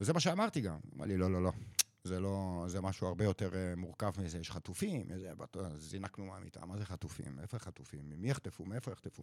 [0.00, 0.78] וזה מה שאמרתי גם.
[0.96, 1.52] אמר לי, לא, לא, לא.
[2.04, 4.38] זה לא, זה משהו הרבה יותר אה, מורכב מזה.
[4.38, 5.32] יש חטופים, איזה,
[5.78, 7.38] זינקנו מהמיטה, מה זה חטופים?
[7.42, 8.00] איפה חטופים?
[8.10, 8.64] ממי יחטפו?
[8.64, 9.22] מאיפה יחטפו?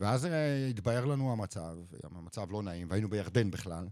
[0.00, 3.88] ואז אה, התבהר לנו המצב, המצב לא נעים, והיינו בירדן בכלל.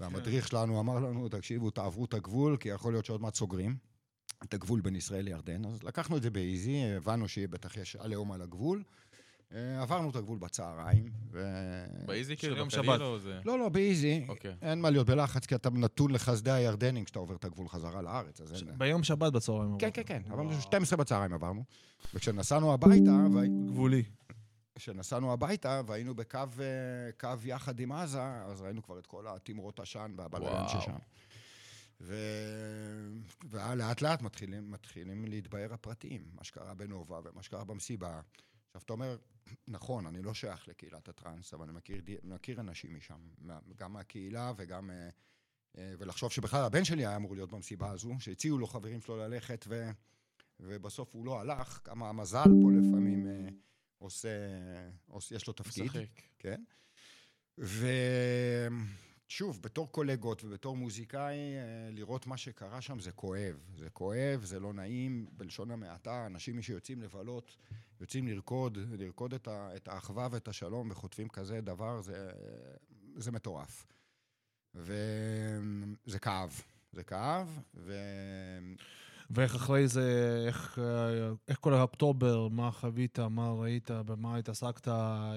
[0.00, 3.76] והמדריך שלנו אמר לנו, תקשיבו, תעברו את הגבול, כי יכול להיות שעוד מעט סוגרים
[4.44, 5.64] את הגבול בין ישראל לירדן.
[5.64, 8.82] אז לקחנו את זה באיזי, הבנו שבטח יש עליהום על הגבול.
[9.54, 11.44] אה, עברנו את הגבול בצהריים, ו...
[12.06, 13.00] באיזי כאילו, יום שבת.
[13.00, 13.40] או זה?
[13.44, 14.24] לא, לא, באיזי.
[14.28, 14.54] אוקיי.
[14.62, 18.40] אין מה להיות בלחץ, כי אתה נתון לחסדי הירדנים כשאתה עובר את הגבול חזרה לארץ,
[18.40, 18.78] אז אין...
[18.78, 19.78] ביום שבת בצהריים.
[19.78, 19.88] כן.
[19.94, 20.60] כן, כן, עברנו וואו.
[20.60, 21.64] 12 בצהריים עברנו.
[22.14, 24.02] וכשנסענו הביתה, והי- גבולי.
[24.74, 26.44] כשנסענו הביתה והיינו בקו אה,
[27.20, 30.68] קו יחד עם עזה, אז ראינו כבר את כל התמרות עשן והבלגן וואו.
[30.68, 30.92] ששם.
[32.00, 32.14] ו...
[33.50, 38.20] ולאט לאט מתחילים, מתחילים להתבהר הפרטים, מה שקרה בנובה ומה שקרה במסיבה.
[38.66, 39.16] עכשיו, אתה אומר,
[39.68, 43.20] נכון, אני לא שייך לקהילת הטראנס, אבל אני מכיר, מכיר אנשים משם,
[43.76, 44.90] גם מהקהילה וגם...
[44.90, 45.08] אה,
[45.78, 49.64] אה, ולחשוב שבכלל הבן שלי היה אמור להיות במסיבה הזו, שהציעו לו חברים שלו ללכת,
[49.68, 49.90] ו...
[50.60, 53.48] ובסוף הוא לא הלך, כמה המזל פה לפעמים אה,
[53.98, 54.28] עושה,
[55.06, 55.84] עושה, יש לו תפקיד.
[55.84, 56.20] משחק.
[56.38, 56.62] כן.
[57.58, 57.86] ו...
[59.30, 63.56] שוב, בתור קולגות ובתור מוזיקאי, אה, לראות מה שקרה שם זה כואב.
[63.76, 66.26] זה כואב, זה לא נעים, בלשון המעטה.
[66.26, 67.56] אנשים שיוצאים לבלות,
[68.00, 72.30] יוצאים לרקוד, לרקוד את, ה, את האחווה ואת השלום, וחוטפים כזה דבר, זה,
[73.16, 73.86] זה מטורף.
[74.74, 76.62] וזה כאב.
[76.92, 77.94] זה כאב, ו...
[79.30, 84.88] ואיך אחרי זה, איך, אה, איך כל האוקטובר, מה חווית, מה ראית, במה התעסקת,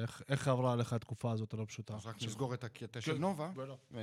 [0.01, 1.95] איך, איך עברה עליך התקופה הזאת הלא פשוטה?
[1.95, 3.51] אז רק נסגור את הקטע של כן, נובה.
[3.55, 3.73] בטח.
[3.95, 4.01] אה,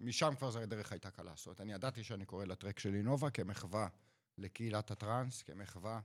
[0.00, 1.32] משם כבר זה הדרך הייתה קלה.
[1.34, 3.88] זאת אומרת, אני ידעתי שאני קורא לטרק שלי נובה כמחווה
[4.38, 6.00] לקהילת הטראנס, כמחווה אה,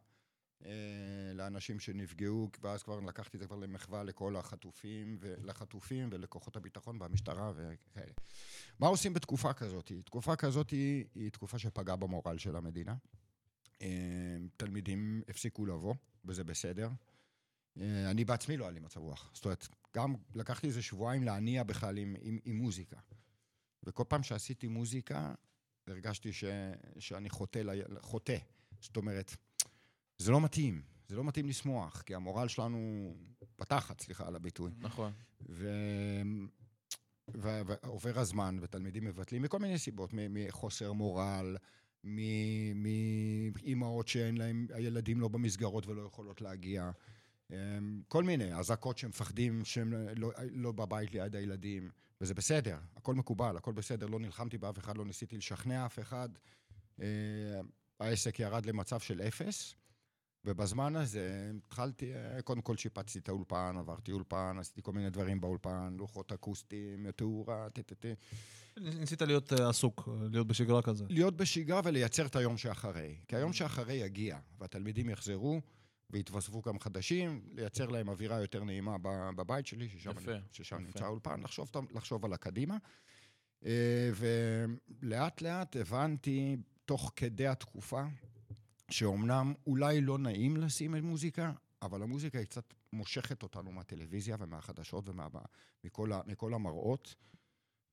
[1.33, 7.51] לאנשים שנפגעו, ואז כבר לקחתי את זה כבר למחווה לכל החטופים, לחטופים ולכוחות הביטחון והמשטרה
[7.55, 8.11] וכאלה.
[8.79, 9.91] מה עושים בתקופה כזאת?
[10.05, 12.95] תקופה כזאת היא, היא תקופה שפגעה במורל של המדינה.
[13.81, 16.89] אה, תלמידים הפסיקו לבוא, וזה בסדר.
[17.79, 19.31] אה, אני בעצמי לא היה לי מצב רוח.
[19.33, 22.97] זאת אומרת, גם לקחתי איזה שבועיים להניע בכלל עם, עם, עם מוזיקה.
[23.83, 25.33] וכל פעם שעשיתי מוזיקה,
[25.87, 26.43] הרגשתי ש,
[26.99, 27.61] שאני חוטא,
[28.01, 28.37] חוטא.
[28.81, 29.35] זאת אומרת,
[30.17, 30.81] זה לא מתאים.
[31.07, 33.13] זה לא מתאים לשמוח, כי המורל שלנו
[33.59, 34.71] בתחת, סליחה על הביטוי.
[34.79, 35.11] נכון.
[35.49, 35.69] ו...
[37.37, 41.57] ו- ועובר הזמן, ותלמידים מבטלים מכל מיני סיבות, מחוסר מורל,
[42.75, 46.91] מאימהות שאין להם, הילדים לא במסגרות ולא יכולות להגיע,
[47.51, 51.89] אמ, כל מיני, אזעקות שמפחדים שהם לא, לא בבית ליד הילדים,
[52.21, 56.29] וזה בסדר, הכל מקובל, הכל בסדר, לא נלחמתי באף אחד, לא ניסיתי לשכנע אף אחד.
[57.01, 57.05] אה,
[57.99, 59.75] העסק ירד למצב של אפס.
[60.47, 62.11] ובזמן הזה התחלתי,
[62.43, 67.69] קודם כל שיפצתי את האולפן, עברתי אולפן, עשיתי כל מיני דברים באולפן, לוחות אקוסטיים, תאורה,
[67.69, 68.05] טטט.
[68.77, 71.05] ניסית להיות אה, עסוק, להיות בשגרה כזה.
[71.09, 73.15] להיות בשגרה ולייצר את היום שאחרי.
[73.27, 75.61] כי היום שאחרי יגיע, והתלמידים יחזרו,
[76.09, 78.97] ויתווספו גם חדשים, לייצר להם אווירה יותר נעימה
[79.35, 80.85] בבית שלי, ששם, יפה, אני, ששם יפה.
[80.85, 82.77] נמצא האולפן, לחשוב, לחשוב על הקדימה.
[83.65, 84.09] אה,
[85.01, 88.03] ולאט לאט הבנתי, תוך כדי התקופה,
[88.91, 95.09] שאומנם אולי לא נעים לשים את מוזיקה, אבל המוזיקה היא קצת מושכת אותנו מהטלוויזיה ומהחדשות
[95.09, 97.15] ומכל מכל המראות.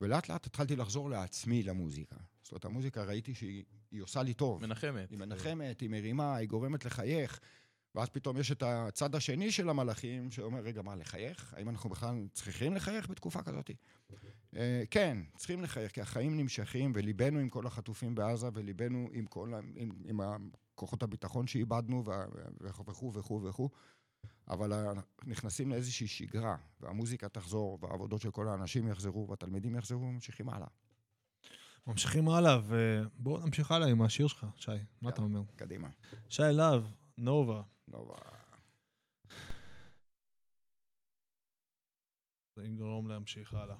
[0.00, 2.16] ולאט לאט התחלתי לחזור לעצמי למוזיקה.
[2.42, 4.66] זאת אומרת, המוזיקה ראיתי שהיא היא עושה לי טוב.
[4.66, 5.10] מנחמת.
[5.10, 7.40] היא מנחמת, היא מרימה, היא גורמת לחייך.
[7.94, 11.54] ואז פתאום יש את הצד השני של המלאכים, שאומר, רגע, מה, לחייך?
[11.56, 13.70] האם אנחנו בכלל צריכים לחייך בתקופה כזאת?
[14.56, 19.52] אה, כן, צריכים לחייך, כי החיים נמשכים, וליבנו עם כל החטופים בעזה, וליבנו עם כל,
[19.76, 20.20] עם, עם
[20.74, 22.04] כוחות הביטחון שאיבדנו,
[22.60, 23.68] וכו' וכו' וכו'.
[24.48, 24.92] אבל
[25.26, 30.66] נכנסים לאיזושהי שגרה, והמוזיקה תחזור, והעבודות של כל האנשים יחזרו, והתלמידים יחזרו, וממשיכים הלאה.
[31.86, 34.72] ממשיכים הלאה, ובואו נמשיך הלאה עם השיר שלך, שי.
[35.02, 35.42] מה אתה אומר?
[35.56, 35.88] קדימה.
[36.28, 36.84] שי להב,
[37.18, 37.62] נובה.
[37.88, 38.14] נובה.
[42.56, 43.76] זה יגרום להמשיך הלאה.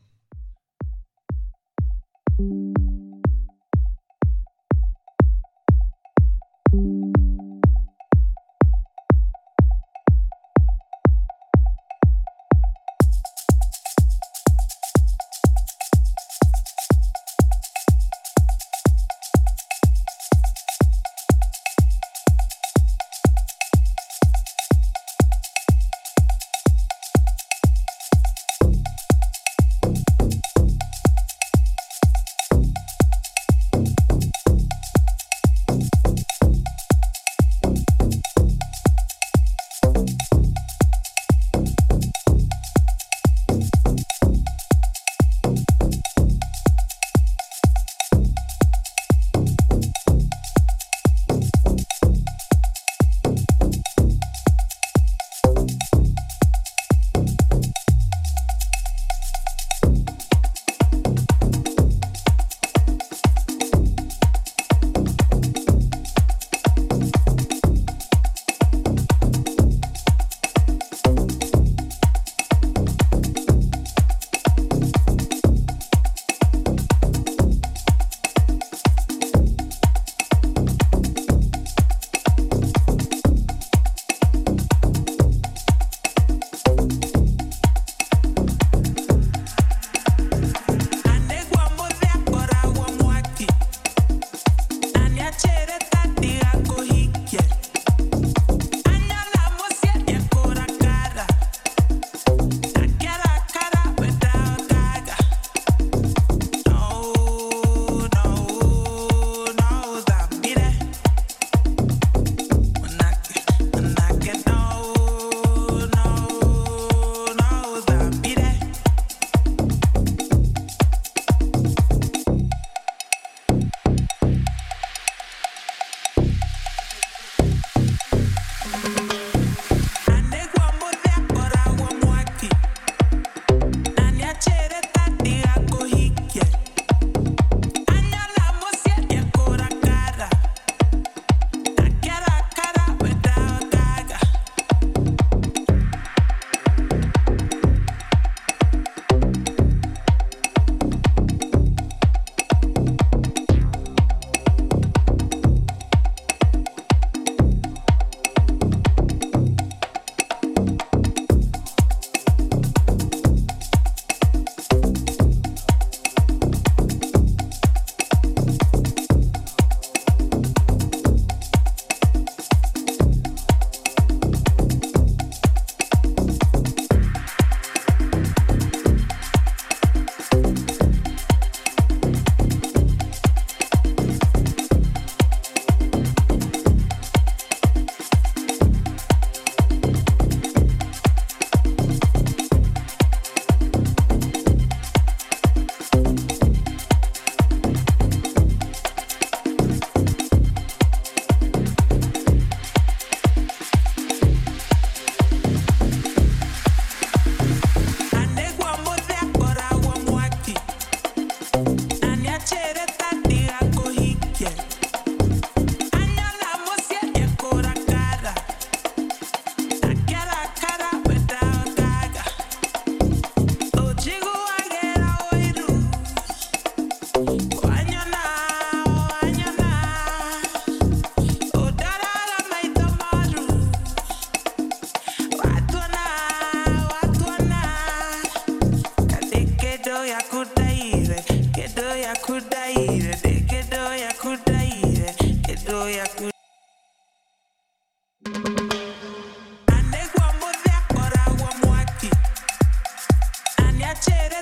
[253.95, 254.34] Snapchat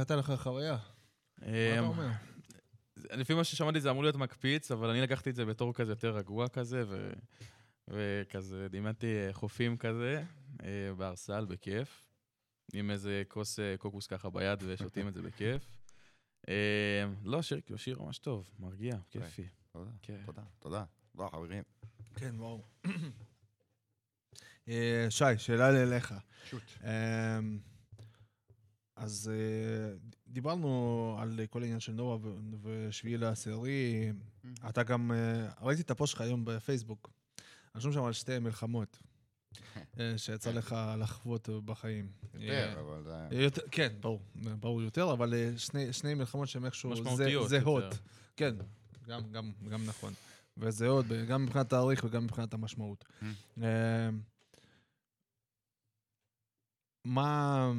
[0.00, 0.76] הייתה לך חוויה?
[1.38, 2.08] מה אתה אמ, אומר?
[2.96, 6.16] לפי מה ששמעתי זה אמור להיות מקפיץ, אבל אני לקחתי את זה בתור כזה יותר
[6.16, 7.12] רגוע כזה, ו...
[7.88, 10.24] וכזה דמיינתי אה, חופים כזה,
[10.62, 12.08] אה, בארסל, בכיף,
[12.72, 15.62] עם איזה כוס אה, קוקוס ככה ביד ושותים את זה בכיף.
[16.48, 19.48] אה, לא, שיר, כאילו שיר ממש טוב, מרגיע, כיפי.
[19.72, 20.22] תודה, כן.
[20.26, 20.84] תודה, תודה.
[21.12, 21.62] תודה, חברים.
[22.16, 22.64] כן, וואו.
[25.10, 26.14] שי, שאלה לי אליך.
[26.44, 26.62] שוט.
[28.98, 29.96] אז אה,
[30.28, 34.12] דיברנו על כל העניין של נועה ו- ושביעי לעשירי.
[34.68, 37.10] אתה גם, אה, ראיתי את הפוסט שלך היום בפייסבוק.
[37.74, 38.98] רשום שם על שתי מלחמות
[40.00, 42.08] אה, שיצא לך לחוות בחיים.
[42.34, 43.42] יותר, אבל זה...
[43.42, 46.94] יותר, כן, ברור, ברור יותר, אבל שני, שני מלחמות שהן איכשהו
[47.46, 47.98] זהות.
[48.36, 48.54] כן,
[49.08, 50.12] גם, גם, גם נכון.
[50.56, 53.04] וזהות, גם מבחינת תאריך וגם מבחינת המשמעות.
[53.04, 53.24] Mm.
[53.62, 54.08] אה,
[57.04, 57.72] מה,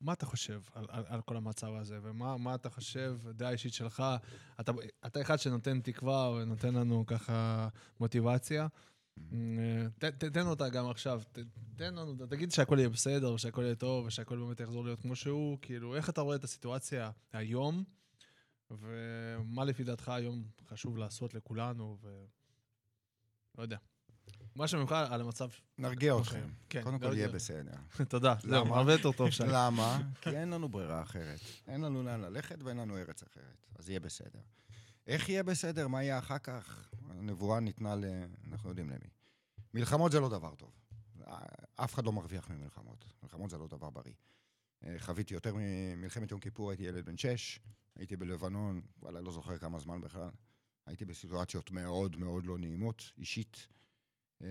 [0.00, 3.74] מה אתה חושב על, על, על כל המצב הזה, ומה מה אתה חושב, דעה אישית
[3.74, 4.02] שלך?
[4.60, 4.72] אתה,
[5.06, 7.68] אתה אחד שנותן תקווה ונותן לנו ככה
[8.00, 8.66] מוטיבציה.
[9.32, 11.38] אה, ת, ת, תן אותה גם עכשיו, ת,
[11.76, 15.58] תן לנו, תגיד שהכל יהיה בסדר, ושהכל יהיה טוב, ושהכל באמת יחזור להיות כמו שהוא,
[15.62, 17.84] כאילו, איך אתה רואה את הסיטואציה היום,
[18.70, 22.24] ומה לפי דעתך היום חשוב לעשות לכולנו, ו...
[23.58, 23.76] לא יודע.
[24.58, 25.48] משהו ממך על המצב.
[25.78, 26.48] נרגיע אתכם.
[26.68, 27.16] כן, קודם כל.
[27.16, 27.72] יהיה בסדר.
[28.08, 28.76] תודה, זהו, למה?
[28.76, 29.44] הרבה יותר טוב שם.
[29.48, 29.98] למה?
[30.22, 31.40] כי אין לנו ברירה אחרת.
[31.68, 33.66] אין לנו לאן ללכת ואין לנו ארץ אחרת.
[33.78, 34.40] אז יהיה בסדר.
[35.06, 35.88] איך יהיה בסדר?
[35.88, 36.90] מה יהיה אחר כך?
[37.10, 38.04] הנבואה ניתנה ל...
[38.50, 39.08] אנחנו יודעים למי.
[39.74, 40.70] מלחמות זה לא דבר טוב.
[41.76, 43.04] אף אחד לא מרוויח ממלחמות.
[43.22, 44.14] מלחמות זה לא דבר בריא.
[44.84, 47.60] אה, חוויתי יותר ממלחמת יום כיפור, הייתי ילד בן שש,
[47.96, 50.30] הייתי בלבנון, וואלה, לא זוכר כמה זמן בכלל.
[50.86, 53.68] הייתי בסיטואציות מאוד מאוד לא נעימות, אישית.
[54.42, 54.48] אה,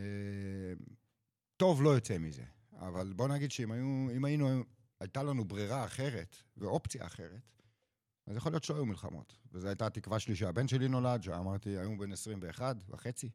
[1.57, 4.63] טוב לא יוצא מזה, אבל בוא נגיד שאם היו, היינו,
[4.99, 7.41] הייתה לנו ברירה אחרת ואופציה אחרת,
[8.27, 9.37] אז יכול להיות שלא היו מלחמות.
[9.51, 13.29] וזו הייתה התקווה שלי שהבן שלי נולד, שאמרתי, היום הוא בן 21 וחצי.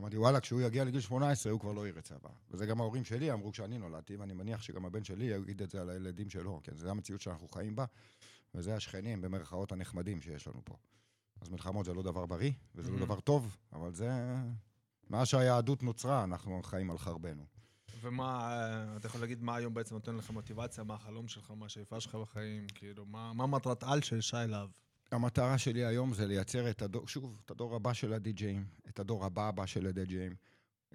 [0.00, 2.28] אמרתי, וואלה, כשהוא יגיע לגיל 18, הוא כבר לא יראה צבא.
[2.50, 5.80] וזה גם ההורים שלי אמרו כשאני נולדתי, ואני מניח שגם הבן שלי יגיד את זה
[5.80, 7.84] על הילדים שלו, כן, זו המציאות שאנחנו חיים בה,
[8.54, 10.76] וזה השכנים, במרכאות הנחמדים שיש לנו פה.
[11.40, 13.00] אז מלחמות זה לא דבר בריא, וזה לא Mhm.
[13.00, 14.10] דבר טוב, אבל זה...
[15.12, 17.44] מאז שהיהדות נוצרה, אנחנו חיים על חרבנו.
[18.00, 21.66] ומה, אה, אתה יכול להגיד מה היום בעצם נותן לך מוטיבציה, מה החלום שלך, מה
[21.66, 24.68] השאיפה שלך בחיים, כאילו, מה מה מטרת על של שי להב?
[25.12, 29.24] המטרה שלי היום זה לייצר את הדור, שוב, את הדור הבא של הדי-ג'אים, את הדור
[29.24, 30.34] הבא הבא של הדי-ג'אים.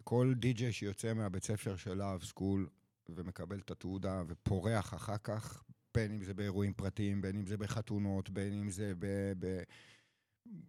[0.03, 2.69] כל די-ג'יי שיוצא מהבית ספר של להב סקול
[3.09, 8.29] ומקבל את התעודה ופורח אחר כך, בין אם זה באירועים פרטיים, בין אם זה בחתונות,
[8.29, 9.33] בין אם זה ב...
[9.39, 9.63] ב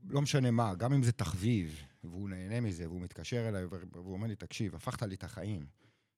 [0.04, 4.26] לא משנה מה, גם אם זה תחביב, והוא נהנה מזה, והוא מתקשר אליי והוא אומר
[4.26, 5.66] לי, תקשיב, הפכת לי את החיים.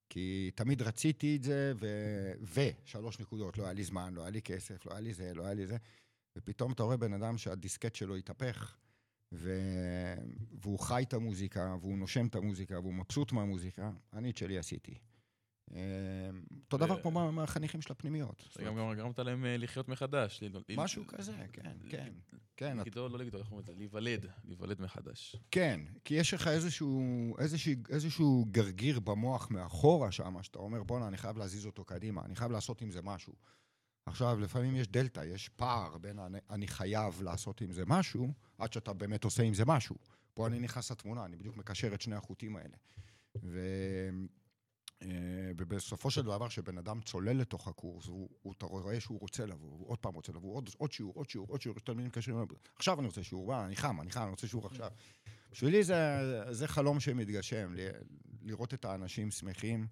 [0.08, 1.86] כי תמיד רציתי את זה, ו...
[2.54, 5.44] ושלוש נקודות, לא היה לי זמן, לא היה לי כסף, לא היה לי זה, לא
[5.44, 5.76] היה לי זה.
[6.36, 8.76] ופתאום אתה רואה בן אדם שהדיסקט שלו התהפך,
[9.32, 9.60] ו...
[10.60, 14.94] והוא חי את המוזיקה, והוא נושם את המוזיקה, והוא מבסוט מהמוזיקה, אני את שלי עשיתי.
[15.74, 15.80] אה,
[16.64, 18.48] אותו דבר כמו מה- מהחניכים של הפנימיות.
[18.66, 20.42] גם גרמת להם אה, לחיות מחדש.
[20.76, 22.12] משהו כזה, כן, כן.
[22.56, 23.72] כן, את- לגדול, לא לגדול, איך אומרים את זה?
[23.78, 25.36] להיוולד, להיוולד מחדש.
[25.50, 31.66] כן, כי יש לך איזשהו, גרגיר במוח מאחורה שם, שאתה אומר, בואנה, אני חייב להזיז
[31.66, 33.32] אותו קדימה, אני חייב לעשות עם זה משהו.
[34.06, 38.72] עכשיו, לפעמים יש דלתא, יש פער בין אני, אני חייב לעשות עם זה משהו, עד
[38.72, 39.96] שאתה באמת עושה עם זה משהו.
[40.34, 42.76] פה אני נכנס לתמונה, אני בדיוק מקשר את שני החוטים האלה.
[45.02, 45.08] אה,
[45.56, 49.68] ובסופו של דבר, כשבן אדם צולל לתוך הקורס, הוא, הוא, אתה רואה שהוא רוצה לבוא,
[49.68, 52.36] הוא עוד פעם רוצה לבוא, עוד, עוד שיעור, עוד שיעור, עוד שיעור, יש תלמידים מתקשרים,
[52.36, 54.90] אליי, עכשיו אני רוצה שיעור, אני חם, אני חם, אני רוצה שיעור עכשיו.
[55.52, 55.94] בשבילי זה,
[56.50, 57.74] זה חלום שמתגשם,
[58.42, 59.86] לראות את האנשים שמחים,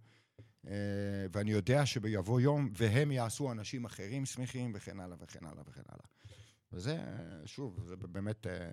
[0.67, 0.73] אה,
[1.33, 6.07] ואני יודע שיבוא יום והם יעשו אנשים אחרים שמחים, וכן הלאה וכן הלאה וכן הלאה.
[6.73, 6.99] וזה,
[7.47, 8.71] שוב, זה באמת אה,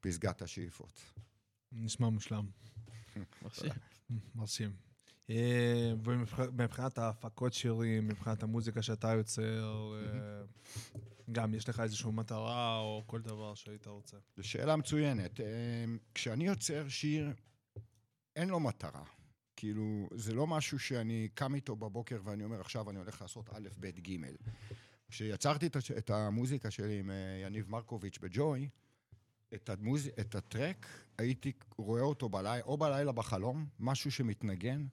[0.00, 1.00] פסגת השאיפות.
[1.72, 2.46] נשמע מושלם.
[3.42, 3.72] מרשים.
[4.34, 4.76] מרשים.
[6.04, 10.42] ומבחינת ההפקות שירים, מבחינת המוזיקה שאתה יוצר, אה,
[11.32, 14.16] גם יש לך איזושהי מטרה או כל דבר שהיית רוצה.
[14.36, 15.40] זו שאלה מצוינת.
[15.40, 15.84] אה,
[16.14, 17.32] כשאני יוצר שיר,
[18.36, 19.04] אין לו מטרה.
[19.56, 23.68] כאילו, זה לא משהו שאני קם איתו בבוקר ואני אומר, עכשיו אני הולך לעשות א',
[23.80, 24.16] ב', ג'.
[25.08, 28.68] כשיצרתי את המוזיקה שלי עם אה, יניב מרקוביץ' בג'וי,
[29.54, 30.08] את, המוז...
[30.20, 30.86] את הטרק,
[31.18, 34.86] הייתי רואה אותו בלילה, או בלילה בחלום, משהו שמתנגן,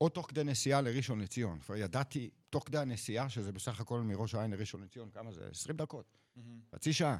[0.00, 1.58] או תוך כדי נסיעה לראשון לציון.
[1.58, 5.48] כבר ידעתי, תוך כדי הנסיעה, שזה בסך הכל מראש העין לראשון לציון, כמה זה?
[5.50, 6.18] 20 דקות.
[6.74, 7.18] חצי שעה.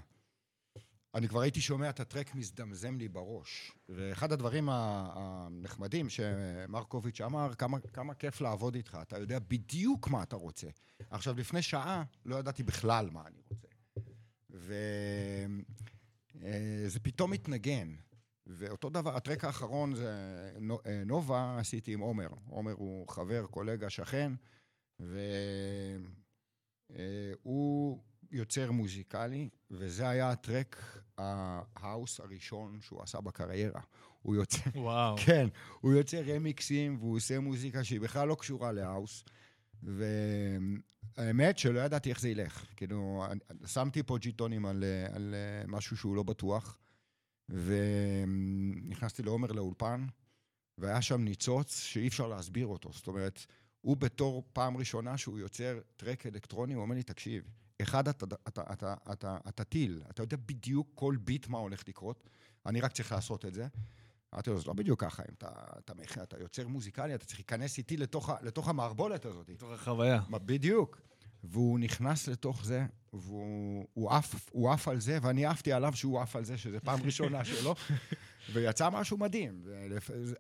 [1.14, 3.72] אני כבר הייתי שומע את הטרק מזדמזם לי בראש.
[3.88, 10.36] ואחד הדברים הנחמדים שמרקוביץ' אמר, כמה, כמה כיף לעבוד איתך, אתה יודע בדיוק מה אתה
[10.36, 10.66] רוצה.
[11.10, 13.66] עכשיו, לפני שעה לא ידעתי בכלל מה אני רוצה.
[16.40, 17.94] וזה פתאום התנגן.
[18.46, 20.12] ואותו דבר, הטרק האחרון זה
[20.60, 22.28] נו- אה, נובה, עשיתי עם עומר.
[22.48, 24.32] עומר הוא חבר, קולגה, שכן,
[26.90, 33.80] והוא יוצר מוזיקלי, וזה היה הטרק ההאוס הראשון שהוא עשה בקריירה.
[34.22, 35.16] הוא יוצר, וואו.
[35.26, 35.48] כן,
[35.80, 39.24] הוא יוצר רמיקסים והוא עושה מוזיקה שהיא בכלל לא קשורה להאוס.
[39.82, 42.64] והאמת שלא ידעתי איך זה ילך.
[42.76, 43.24] כאילו,
[43.66, 46.78] שמתי פה ג'יטונים על, אה, על אה, משהו שהוא לא בטוח,
[47.48, 50.06] ונכנסתי לעומר לאולפן,
[50.78, 52.92] והיה שם ניצוץ שאי אפשר להסביר אותו.
[52.92, 53.46] זאת אומרת,
[53.80, 57.44] הוא בתור פעם ראשונה שהוא יוצר טרק אלקטרוני, הוא אומר לי, תקשיב,
[57.82, 61.88] אחד, אתה, אתה, אתה, אתה, אתה, אתה טיל, אתה יודע בדיוק כל ביט מה הולך
[61.88, 62.28] לקרות,
[62.66, 63.66] אני רק צריך לעשות את זה.
[64.34, 67.38] אמרתי לו, זה לא בדיוק ככה, אם אתה, אתה, אתה, אתה יוצר מוזיקלי, אתה צריך
[67.38, 69.50] להיכנס איתי לתוך, לתוך המערבולת הזאת.
[69.50, 70.20] בתוך החוויה.
[70.30, 71.00] בדיוק.
[71.48, 76.20] והוא נכנס לתוך זה, והוא הוא עף, הוא עף על זה, ואני עפתי עליו שהוא
[76.20, 77.74] עף על זה, שזו פעם ראשונה שלו,
[78.52, 79.62] ויצא משהו מדהים.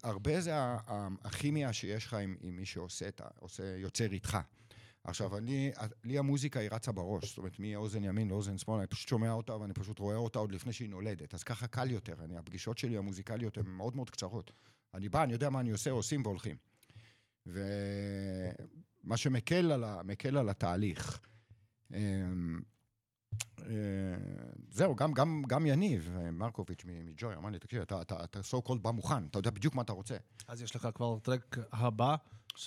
[0.02, 0.52] הרבה זה
[1.24, 4.38] הכימיה שיש לך עם, עם מי שעושה, עושה, יוצר איתך.
[5.04, 5.72] עכשיו, אני,
[6.04, 9.56] לי המוזיקה היא רצה בראש, זאת אומרת, מאוזן ימין לאוזן שמאל, אני פשוט שומע אותה
[9.56, 11.34] ואני פשוט רואה אותה עוד לפני שהיא נולדת.
[11.34, 14.52] אז ככה קל יותר, אני, הפגישות שלי המוזיקליות הן מאוד מאוד קצרות.
[14.94, 16.56] אני בא, אני יודע מה אני עושה, עושים והולכים.
[19.06, 20.02] ומה שמקל על, ה...
[20.04, 21.20] מקל על התהליך.
[21.94, 22.60] אמ,
[23.60, 23.66] אה,
[24.70, 28.68] זהו, גם, גם, גם יניב אה, מרקוביץ' מג'וי אמר לי, תקשיב, אתה, אתה, אתה so
[28.68, 30.16] called בא מוכן, אתה יודע בדיוק מה אתה רוצה.
[30.48, 32.16] אז יש לך כבר טרק הבא.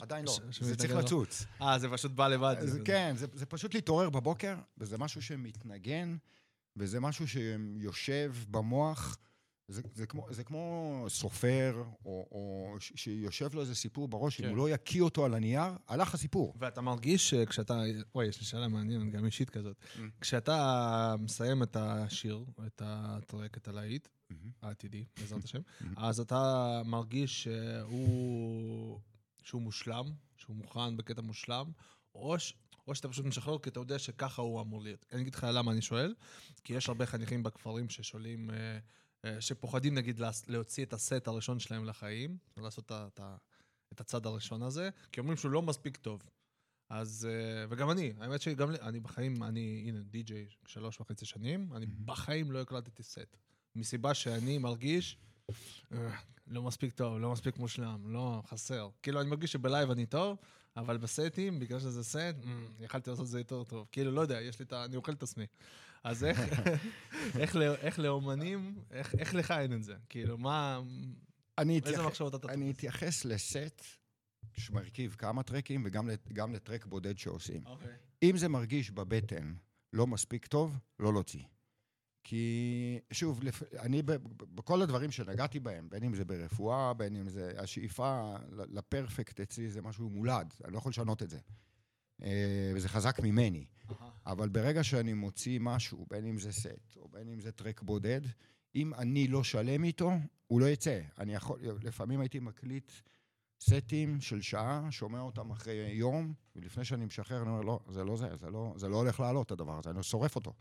[0.02, 0.92] עדיין לא, זה צריך.
[0.92, 1.46] לצוץ.
[1.62, 2.56] אה, זה פשוט בא לבד.
[2.60, 6.18] זה, כן, זה, זה פשוט להתעורר בבוקר, וזה משהו שמתנגן,
[6.78, 9.18] וזה משהו שיושב במוח.
[9.70, 14.44] זה, זה, כמו, זה כמו סופר, או, או שיושב לו איזה סיפור בראש, כן.
[14.44, 16.54] אם הוא לא יקיא אותו על הנייר, הלך הסיפור.
[16.60, 17.82] ואתה מרגיש שכשאתה,
[18.16, 19.78] וואי, יש לי שאלה מעניינת, גם אישית כזאת.
[19.82, 20.00] Mm.
[20.22, 24.52] כשאתה מסיים את השיר, את הטרק, את הלהיט, מהמם.
[24.62, 25.86] העתידי, בעזרת השם, Mhm.
[25.98, 29.00] אז אתה מרגיש שהוא,
[29.44, 30.06] שהוא מושלם,
[30.38, 31.72] שהוא מוכן בקטע מושלם,
[32.16, 32.54] או, ש,
[32.88, 35.06] או שאתה פשוט משחרר כי אתה יודע שככה הוא אמור להיות.
[35.12, 36.16] אני אגיד לך למה אני שואל,
[36.64, 38.78] כי יש הרבה חניכים בכפרים ששואלים, אה,
[39.40, 45.38] שפוחדים נגיד להוציא את הסט הראשון שלהם לחיים, לעשות את, הצד הראשון הזה, כי אומרים
[45.38, 46.24] שהוא לא מספיק טוב.
[46.90, 51.86] אז, אה, וגם אני, האמת שגם אני בחיים, אני, הנה, די-ג'יי שלוש וחצי שנים, אני
[51.86, 53.38] בחיים לא הקלטתי סט.
[53.76, 55.18] מסיבה שאני מרגיש,
[55.92, 56.12] אה,
[56.48, 58.90] לא מספיק טוב, לא מספיק מושלם, לא, חסר.
[59.02, 60.38] כאילו, אני מרגיש שבלייב אני טוב,
[60.76, 62.34] אבל בסטים, בגלל שזה סט, אה,
[62.80, 63.88] יכלתי לעשות את זה יותר טוב.
[63.92, 64.86] כאילו, לא יודע, יש לי את ה...
[64.86, 65.46] אני אוכל את עצמי.
[66.04, 66.40] אז איך,
[67.40, 69.96] איך, לא- איך לאומנים, איך, איך לך אין את זה?
[70.10, 70.82] כאילו, מה...
[71.58, 72.72] אני איזה אתייחס- מחשבות אתה אני?
[72.72, 73.82] אתייחס לסט
[74.54, 77.62] שמרכיב כמה טרקים וגם לט- גם לטרק בודד שעושים.
[77.66, 77.96] אוקיי.
[78.24, 79.54] אם זה מרגיש בבטן
[79.94, 81.44] לא מספיק טוב, לא להוציא.
[82.24, 83.64] כי, שוב, לפ...
[83.74, 84.02] אני
[84.56, 89.82] בכל הדברים שנגעתי בהם, בין אם זה ברפואה, בין אם זה השאיפה לפרפקט אצלי, זה
[89.82, 91.40] משהו מולד, אני לא יכול לשנות את זה.
[92.24, 93.66] אה, וזה חזק ממני.
[93.92, 94.09] אהה.
[94.32, 98.22] אבל ברגע שאני מוציא משהו, בין אם זה סט, או בין אם זה טרק בודד,
[98.76, 100.12] אם אני לא שלם איתו,
[100.48, 101.00] הוא לא יצא.
[101.18, 102.92] אני יכול, לפעמים הייתי מקליט
[103.62, 108.18] סטים של שעה, שומע אותם אחרי יום, ולפני שאני משחרר, אני אומר, לא, זה לא
[108.18, 110.54] זה, זה לא, זה לא הולך לעלות, הדבר הזה, אני שורף אותו.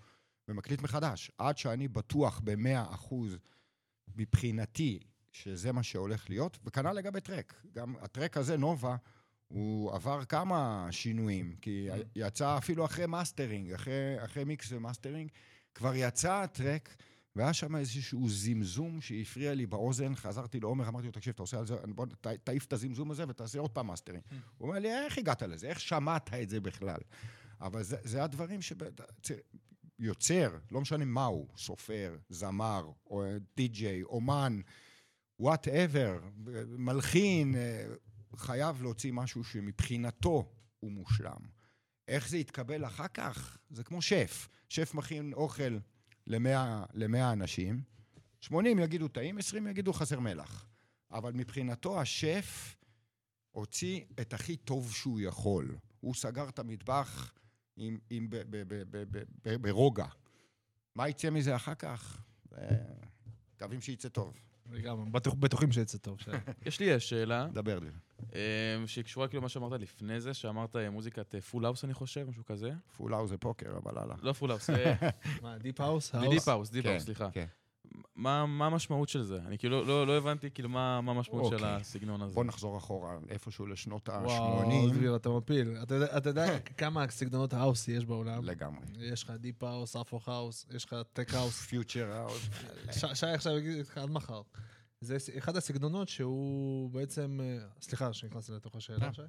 [0.48, 3.38] ומקליט מחדש, עד שאני בטוח במאה אחוז
[4.16, 4.98] מבחינתי
[5.32, 7.54] שזה מה שהולך להיות, וכנ"ל לגבי טרק.
[7.74, 8.96] גם הטרק הזה, נובה,
[9.48, 15.30] הוא עבר כמה שינויים, כי יצא אפילו אחרי מאסטרינג, אחרי, אחרי mix ו mastering,
[15.74, 16.96] כבר יצא ה track,
[17.36, 21.66] והיה שם איזשהו זמזום שהפריע לי באוזן, חזרתי לעומר, אמרתי לו, תקשיב, אתה עושה על
[21.66, 22.06] זה, בוא
[22.44, 24.22] תעיף את הזמזום הזה ותעשה עוד פעם מאסטרינג.
[24.58, 25.68] הוא אומר לי, איך הגעת לזה?
[25.68, 27.00] איך שמעת את זה בכלל?
[27.60, 28.72] אבל זה, זה הדברים ש...
[29.98, 33.24] יוצר, לא משנה מה הוא, סופר, זמר, או
[33.56, 34.60] די-ג'יי, אומן,
[35.40, 36.18] whatever,
[36.66, 37.84] מלחין, אה,
[38.36, 41.40] חייב להוציא משהו שמבחינתו הוא מושלם.
[42.08, 43.58] איך זה יתקבל אחר כך?
[43.70, 44.48] זה כמו שף.
[44.68, 45.78] שף מכין אוכל
[46.26, 47.82] למאה, למאה אנשים,
[48.40, 50.66] 80 יגידו טעים, 20 יגידו חסר מלח.
[51.10, 52.76] אבל מבחינתו השף
[53.50, 55.76] הוציא את הכי טוב שהוא יכול.
[56.00, 57.32] הוא סגר את המטבח
[57.76, 60.06] עם, עם, ב, ב, ב, ב, ב, ב, ברוגע.
[60.94, 62.22] מה יצא מזה אחר כך?
[62.58, 62.76] אה,
[63.56, 64.34] מקווים שיצא טוב.
[64.70, 66.18] לגמרי, בטוח- בטוחים שיצא טוב.
[66.66, 67.46] יש לי שאלה.
[67.52, 67.90] דבר לי.
[68.34, 68.40] אה,
[68.86, 72.44] שהיא קשורה כאילו למה שאמרת לפני זה, שאמרת אה, מוזיקת full house, אני חושב, משהו
[72.44, 72.70] כזה.
[72.96, 74.16] full house זה פוקר, אבל הלאה.
[74.22, 74.70] לא full house,
[75.42, 76.14] מה, deep house?
[76.30, 77.30] deep house, deep house, סליחה.
[77.30, 77.46] כן.
[78.16, 79.38] מה מה המשמעות של זה?
[79.46, 81.68] אני כאילו לא לא הבנתי כאילו מה מה המשמעות של אוקיי.
[81.76, 82.34] הסגנון הזה.
[82.34, 84.90] בוא נחזור אחורה, איפשהו לשנות וואו, ה-80.
[84.92, 85.76] דביר, אתה מפיל.
[85.82, 88.44] אתה יודע- אתה יודע כמה סגנונות house יש בעולם?
[88.44, 88.80] לגמרי.
[88.98, 91.60] יש לך deep house, Afro house, יש לך tech house.
[91.66, 92.48] future house.
[93.14, 94.40] שי עכשיו יגיד לך עד מחר.
[95.00, 97.40] זה אחד הסגנונות שהוא בעצם...
[97.42, 99.22] אה, סליחה שנכנסתי לתוך השאלה, שי.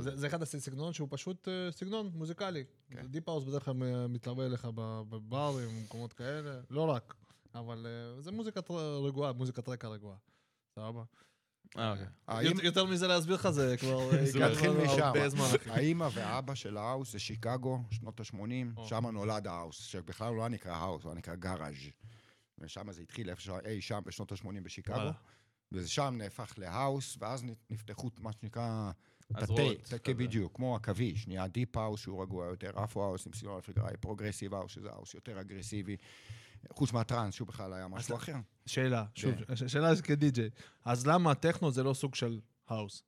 [0.00, 2.64] זה, זה אחד הסגנונות שהוא פשוט אה, סגנון מוזיקלי.
[2.90, 3.06] כן.
[3.06, 7.14] deep house בדרך כלל אה, מתלווה אליך ב- בברים, במקומות כאלה, לא רק,
[7.54, 7.86] אבל
[8.20, 8.70] זה מוזיקת
[9.06, 10.16] רגועה, מוזיקת רקע רגועה.
[10.74, 11.02] סבבה?
[11.74, 12.06] אוקיי.
[12.28, 14.10] האם- יותר- מזה להסביר לך זה כבר...
[14.68, 15.12] לנו משם.
[15.70, 18.36] האימא ואבא של ה house זה שיקגו, שנות ה-80,
[18.76, 18.86] או.
[18.88, 21.74] שם נולד ה house, שבכלל הוא לא נקרא house, הוא נקרא garage.
[22.64, 24.94] ושם זה התחיל איפה ש- אי שם בשנות ה-80 בשיקגו.
[24.96, 25.12] וואלה.
[25.72, 28.90] ושם נהפך ל house, ואז נפתחו מה שנקרא...
[29.32, 29.52] תתי.
[30.04, 33.96] כן, בדיוק, כמו עכביש, נהיה deep house שהוא רגוע יותר, Afro house עם סגנון אפריקאי,
[34.00, 35.96] progressive house, שזה house יותר אגרסיבי,
[36.72, 38.34] חוץ מהטראנס, שהוא בכלל היה משהו אחר.
[38.66, 39.56] שאלה, שוב, כן.
[39.56, 40.50] ש- שאלה כדי-ג'יי.
[40.84, 43.02] אז למה טכנו זה לא סוג של house?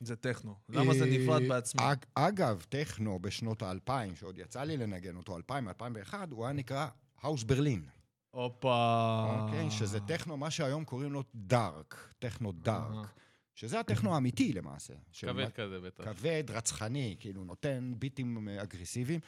[0.00, 0.54] זה טכנו.
[0.68, 1.80] למה זה אה, נפרד בעצמו?
[1.92, 6.88] אג- אגב, טכנו בשנות האלפיים, שעוד יצא לי לנגן אותו, 2000, 2001, הוא היה נקרא
[7.20, 7.84] house ברלין.
[8.30, 9.26] הופה.
[9.40, 9.70] אוקיי?
[9.70, 12.52] שזה טכנו, מה שהיום קוראים לו dark, טכנו.
[12.52, 13.06] dark.
[13.54, 14.94] שזה הטכנו האמיתי למעשה.
[15.20, 16.04] כבד כזה בטח.
[16.04, 19.20] כבד, רצחני, כאילו נותן ביטים אה, אגרסיביים.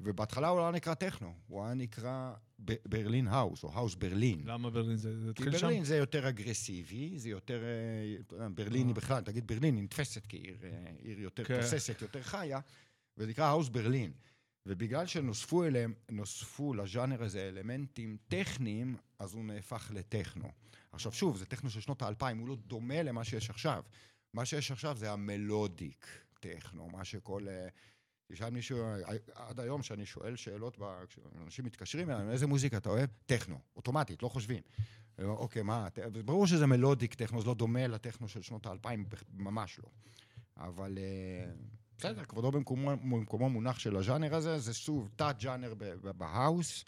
[0.00, 2.34] ובהתחלה הוא לא היה נקרא טכנו, הוא היה נקרא
[2.64, 4.42] ב- ברלין האוס, או האוס ברלין.
[4.44, 5.66] למה ברלין זה כי התחיל שם?
[5.66, 7.62] ברלין זה יותר אגרסיבי, זה יותר...
[8.40, 10.70] אה, ברלין היא בכלל, תגיד ברלין, היא נתפסת כעיר אה,
[11.02, 11.60] עיר יותר כן.
[11.60, 12.60] תוססת, יותר חיה,
[13.18, 14.12] וזה נקרא האוס ברלין.
[14.66, 20.52] ובגלל שנוספו אליהם, נוספו לז'אנר הזה אלמנטים טכניים, אז הוא נהפך לטכנו.
[20.92, 23.82] עכשיו שוב, זה טכנו של שנות האלפיים, הוא לא דומה למה שיש עכשיו.
[24.32, 26.06] מה שיש עכשיו זה המלודיק
[26.40, 27.48] טכנו, מה שכל...
[27.48, 27.68] אה,
[28.32, 33.10] תשאל מישהו, אה, עד היום כשאני שואל שאלות, כשאנשים מתקשרים אליי, איזה מוזיקה אתה אוהב?
[33.26, 34.62] טכנו, אוטומטית, לא חושבים.
[35.18, 35.88] אומר, אוקיי, מה,
[36.24, 39.88] ברור שזה melodic techno, זה לא דומה לטכנו של שנות האלפיים, ממש לא.
[40.56, 41.52] אבל אה,
[41.98, 45.08] בסדר, כבודו במקומו, במקומו מונח של הז'אנר הזה, זה שוב
[45.78, 46.84] ב- ב house,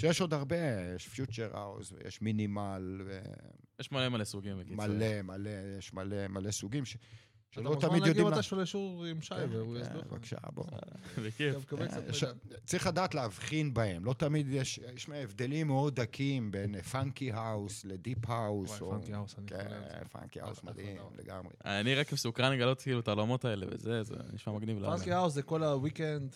[0.00, 0.56] שיש עוד הרבה,
[0.96, 3.00] יש future house, ויש minimal,
[3.80, 4.84] יש מלא מלא סוגים בקיצור.
[4.84, 6.96] ומלא, מלא, יש מלא, מלא סוגים, ש...
[7.52, 8.26] אתה שלא תמיד יודעים...
[8.28, 10.06] לה- מתישהו לשיעור עם שי, כן, והוא כן, יסביר לך.
[10.06, 10.64] בבקשה, בוא.
[11.24, 11.56] בכיף.
[11.74, 12.56] אתה קצת יש- מידע.
[12.64, 17.93] צריך לדעת להבחין בהם, לא תמיד יש, יש הבדלים מאוד דקים בין funky house ל
[17.93, 18.70] deep house.
[18.70, 19.68] וואי, או- funky house, אני כן.
[20.12, 20.96] funky house מדהים.
[21.18, 21.52] לגמרי.
[21.64, 24.78] אני רק מסוקרן לגלות כאילו את העולמות האלה וזה, זה נשמע מגניב.
[24.78, 24.96] לאללה.
[24.96, 26.34] פאנקי האוס זה כל הוויקנד.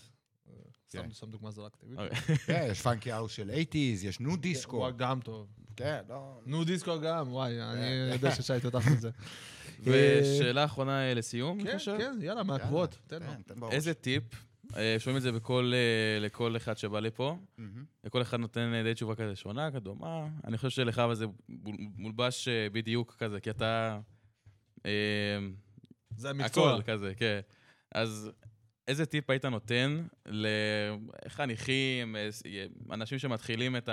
[0.91, 1.11] כן.
[1.13, 1.87] סתם דוגמה זרקתי.
[1.93, 2.37] אוקיי.
[2.47, 4.77] כן, יש funky house של 80's, יש nu disco.
[4.77, 5.47] וואי, גם טוב.
[5.77, 6.41] כן, לא...
[6.47, 8.09] nu disco גם, וואי, אני כן.
[8.13, 9.11] יודע ששי תותח את זה.
[9.83, 11.97] ושאלה אחרונה אה, לסיום, אני כן, חושב.
[11.99, 13.27] כן, יאללה, מהקבועות, תן לו.
[13.49, 13.63] כן.
[13.71, 14.23] איזה טיפ,
[14.77, 17.39] אה, שומעים את זה בכל, אה, לכל אחד שבא לפה.
[18.05, 20.29] וכל אחד נותן די תשובה כזה שונה, כזה דומה.
[20.45, 21.27] אני חושב שלך אבל זה
[21.97, 24.01] מולבש בדיוק כזה, כי אתה...
[26.17, 26.73] זה המקצוע.
[26.73, 27.41] הכל כזה, כן.
[27.95, 28.31] אז
[28.89, 30.07] איזה טיפ היית נותן
[31.27, 32.17] לחניכים,
[32.91, 33.89] אנשים שמתחילים את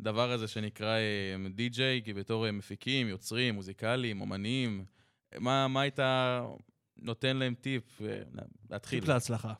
[0.00, 0.96] הדבר הזה שנקרא
[1.54, 4.84] די-ג'יי, כי בתור אה, מפיקים, יוצרים, מוזיקלים, אומנים,
[5.40, 5.98] מה, מה היית
[6.96, 8.22] נותן להם טיפ אה,
[8.70, 9.00] להתחיל?
[9.00, 9.54] טיפ להצלחה.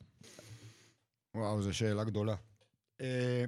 [1.34, 2.34] וואו, זו שאלה גדולה.
[3.01, 3.45] אה,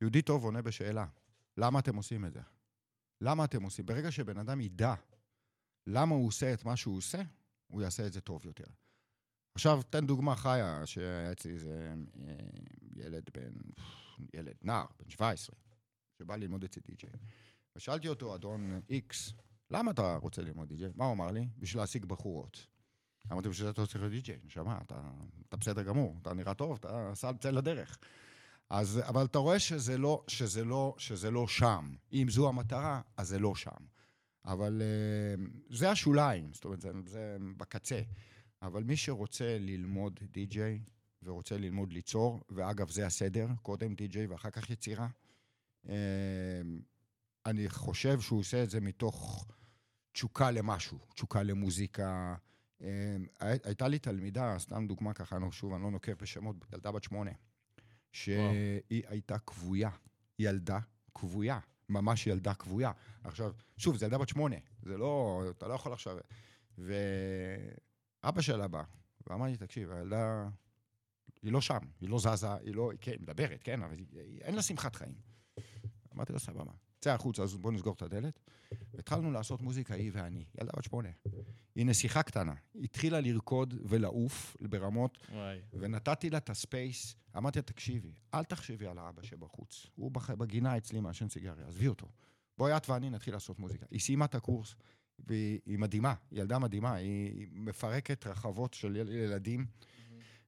[0.00, 1.06] יהודי טוב עונה בשאלה,
[1.56, 2.40] למה אתם עושים את זה?
[3.20, 3.86] למה אתם עושים?
[3.86, 4.94] ברגע שבן אדם ידע
[5.86, 7.22] למה הוא עושה את מה שהוא עושה,
[7.66, 8.64] הוא יעשה את זה טוב יותר.
[9.54, 12.34] עכשיו, תן דוגמה חיה, שהיה אצלי איזה אה,
[12.96, 13.52] ילד בן,
[14.34, 15.56] ילד, נער, בן 17,
[16.18, 17.10] שבא ללמוד אצל די-ג'יי.
[17.76, 19.32] ושאלתי אותו, אדון איקס,
[19.70, 20.90] למה אתה רוצה ללמוד די-ג'יי?
[20.94, 21.48] מה הוא אמר לי?
[21.58, 22.66] בשביל להשיג בחורות.
[23.32, 25.10] אמרתי, בשביל זה אתה צריך להיות די-ג'יי, נשמה, אתה,
[25.48, 27.98] אתה בסדר גמור, אתה נראה טוב, אתה סע צא לדרך.
[28.70, 31.94] אז, אבל אתה רואה שזה לא, שזה, לא, שזה לא שם.
[32.12, 33.70] אם זו המטרה, אז זה לא שם.
[34.44, 38.00] אבל uh, זה השוליים, זאת אומרת, זה, זה בקצה.
[38.62, 40.80] אבל מי שרוצה ללמוד די-ג'יי
[41.24, 45.08] ורוצה ללמוד ליצור, ואגב, זה הסדר, קודם די-ג'יי ואחר כך יצירה,
[45.86, 45.88] uh,
[47.46, 49.46] אני חושב שהוא עושה את זה מתוך
[50.12, 52.34] תשוקה למשהו, תשוקה למוזיקה.
[52.80, 57.02] הי- הייתה לי תלמידה, סתם דוגמה ככה, אני, שוב, אני לא נוקב בשמות, ילדה בת
[57.02, 57.30] שמונה,
[58.12, 59.90] שהיא הייתה כבויה,
[60.38, 60.78] ילדה
[61.14, 61.58] כבויה,
[61.88, 62.92] ממש ילדה כבויה.
[63.24, 66.16] עכשיו, שוב, זו ילדה בת שמונה, זה לא, אתה לא יכול עכשיו...
[66.78, 68.82] ואבא שלה בא,
[69.26, 70.48] ואמר לי, תקשיב, הילדה,
[71.44, 74.40] היא לא שם, היא לא זזה, היא לא, כן, היא מדברת, כן, אבל היא, היא,
[74.40, 75.14] אין לה שמחת חיים.
[76.14, 78.40] אמרתי לו, סבבה, צא החוצה, אז בואו נסגור את הדלת.
[78.98, 81.08] התחלנו לעשות מוזיקה, היא ואני, ילדה בת שמונה.
[81.74, 82.54] היא נסיכה קטנה.
[82.74, 85.58] היא התחילה לרקוד ולעוף ברמות, וואי.
[85.72, 87.16] ונתתי לה את הספייס.
[87.36, 89.86] אמרתי לה, תקשיבי, אל תחשבי על האבא שבחוץ.
[89.94, 90.30] הוא בח...
[90.30, 92.06] בגינה אצלי מעשן סיגריה, עזבי אותו.
[92.58, 93.86] בואי את ואני נתחיל לעשות מוזיקה.
[93.90, 94.74] היא סיימה את הקורס,
[95.18, 99.66] והיא מדהימה, ילדה מדהימה, היא מפרקת רחבות של יל- ילדים,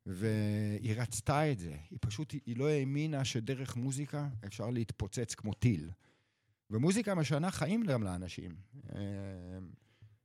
[0.07, 1.76] והיא רצתה את זה.
[1.90, 5.90] היא פשוט, היא לא האמינה שדרך מוזיקה אפשר להתפוצץ כמו טיל.
[6.70, 8.57] ומוזיקה משנה חיים גם לאנשים.
[8.94, 9.00] אה,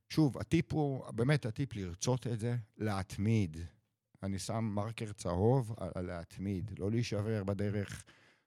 [0.08, 3.56] שוב, הטיפ הוא, באמת הטיפ לרצות את זה, להתמיד.
[4.22, 8.04] אני שם מרקר צהוב על להתמיד, לא להישבר בדרך,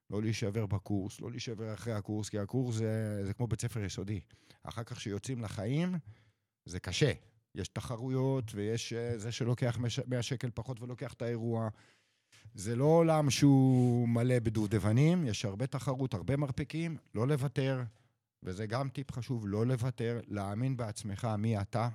[0.10, 4.20] לא להישבר בקורס, לא להישבר אחרי הקורס, כי הקורס זה, זה כמו בית ספר יסודי.
[4.64, 5.96] אחר כך כשיוצאים לחיים,
[6.66, 7.12] זה קשה.
[7.56, 9.78] יש תחרויות ויש אה, זה שלוקח
[10.08, 11.70] 100 שקל פחות ולוקח את האירוע.
[12.54, 17.84] זה לא עולם שהוא מלא בדובדבנים, יש הרבה תחרות, הרבה מרפקים, לא לוותר,
[18.44, 21.90] וזה גם טיפ חשוב, לא לוותר, להאמין בעצמך מי אתה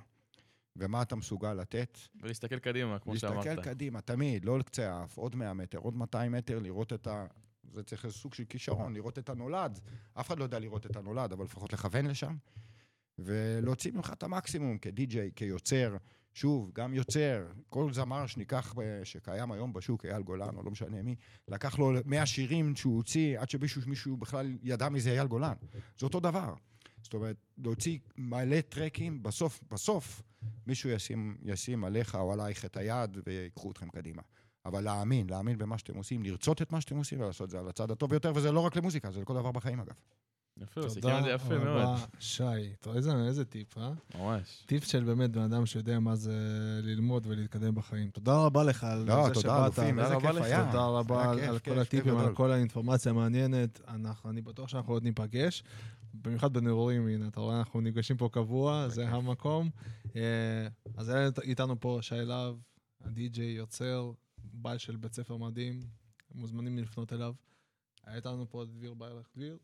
[0.75, 1.97] ומה אתה מסוגל לתת.
[2.21, 3.45] ולהסתכל קדימה, כמו שאמרת.
[3.45, 7.25] להסתכל קדימה, תמיד, לא לקצה האף, עוד 100 מטר, עוד 200 מטר, לראות את ה...
[7.71, 9.79] זה צריך איזה סוג של כישרון, לראות את הנולד.
[10.13, 12.35] אף אחד לא יודע לראות את הנולד, אבל לפחות לכוון לשם.
[13.19, 15.97] ולהוציא ממך את המקסימום כדי-ג'יי, כיוצר.
[16.33, 21.01] שוב, גם יוצר, כל זמר שניקח, ב- שקיים היום בשוק, אייל גולן, או לא משנה
[21.01, 21.15] מי,
[21.47, 25.53] לקח לו 100 שירים שהוא הוציא, עד שמישהו מישהו בכלל ידע מי זה אייל גולן.
[25.99, 26.53] זה אותו דבר.
[27.03, 30.21] זאת אומרת, להוציא מלא טרקים, בסוף, בסוף,
[30.67, 34.21] מישהו ישים, ישים עליך או עלייך את היד ויקחו אתכם קדימה.
[34.65, 37.67] אבל להאמין, להאמין במה שאתם עושים, לרצות את מה שאתם עושים ולעשות את זה על
[37.67, 39.95] הצד הטוב ביותר, וזה לא רק למוזיקה, זה לכל דבר בחיים אגב.
[40.59, 41.67] יפה, הוא סיכם את זה יפה מאוד.
[41.81, 42.43] רבה, שי.
[42.79, 43.91] אתה רואה איזה- איזה טיפ, אה?
[44.15, 44.63] ממש.
[44.65, 46.33] טיפ של באמת בן אדם שיודע מה זה
[46.83, 48.09] ללמוד ולהתקדם בחיים.
[48.09, 49.79] תודה רבה לך על לא, זה תודה, שבאת.
[49.79, 50.65] איזה רבה כיף לך, היה.
[50.65, 52.35] תודה רבה על, כל הטיפים, כיף על.
[52.35, 53.81] כל האינפורמציה המעניינת.
[53.87, 55.63] אנחנו, אני בטוח שאנחנו עוד ניפגש.
[56.13, 59.09] במיוחד בנעורים, הנה, אתה רואה, אנחנו נפגשים פה קבוע, זה.
[59.09, 59.69] המקום.
[60.15, 60.21] אה,
[60.97, 62.55] אז היה איתנו פה שי להב,
[63.05, 64.11] הדי-ג'יי, יוצר,
[64.53, 65.79] בעל של בית ספר מדהים,
[66.35, 67.33] מוזמנים לפנות אליו.
[68.03, 69.27] היה איתנו פה דביר ביילך.
[69.35, 69.57] דביר,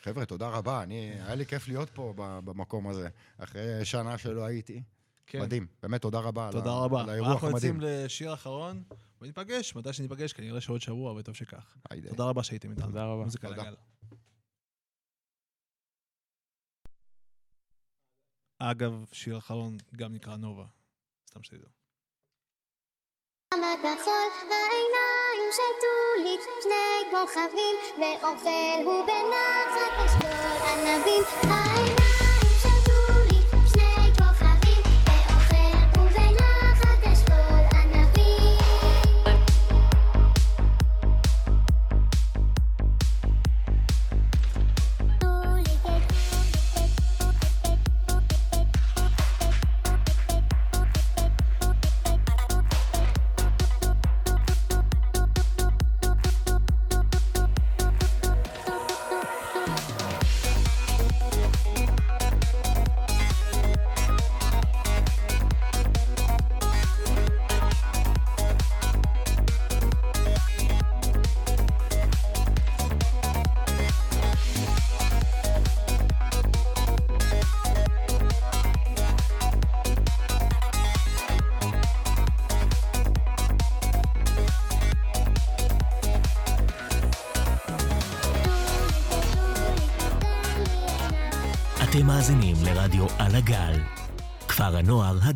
[0.00, 0.82] חבר'ה, תודה רבה.
[0.82, 3.08] אני, היה לי כיף להיות פה במקום הזה,
[3.38, 4.82] אחרי שנה שלא הייתי.
[5.26, 5.42] כן.
[5.42, 5.66] מדהים.
[5.82, 7.02] באמת, תודה רבה על תודה רבה.
[7.02, 7.74] על האירוח אנחנו המדהים.
[7.74, 8.82] יוצאים לשיר אחרון,
[9.20, 11.76] וניפגש, מתי שניפגש, כנראה שעוד שבוע, וטוב שכך.
[12.08, 12.86] תודה רבה שהייתם איתנו.
[12.86, 13.24] תודה רבה.
[13.24, 13.50] מוזיקה.
[13.50, 13.74] לגל.
[18.58, 20.66] אגב, שיר אחרון גם נקרא נובה.
[21.30, 21.81] סתם שתדעו.
[23.62, 32.01] כמה כחול העיניים שתו לי שני כוכבים ואוכל הוא בנחת אשדוד ענבים העיניים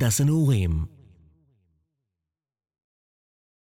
[0.06, 0.95] הדס הנעורים.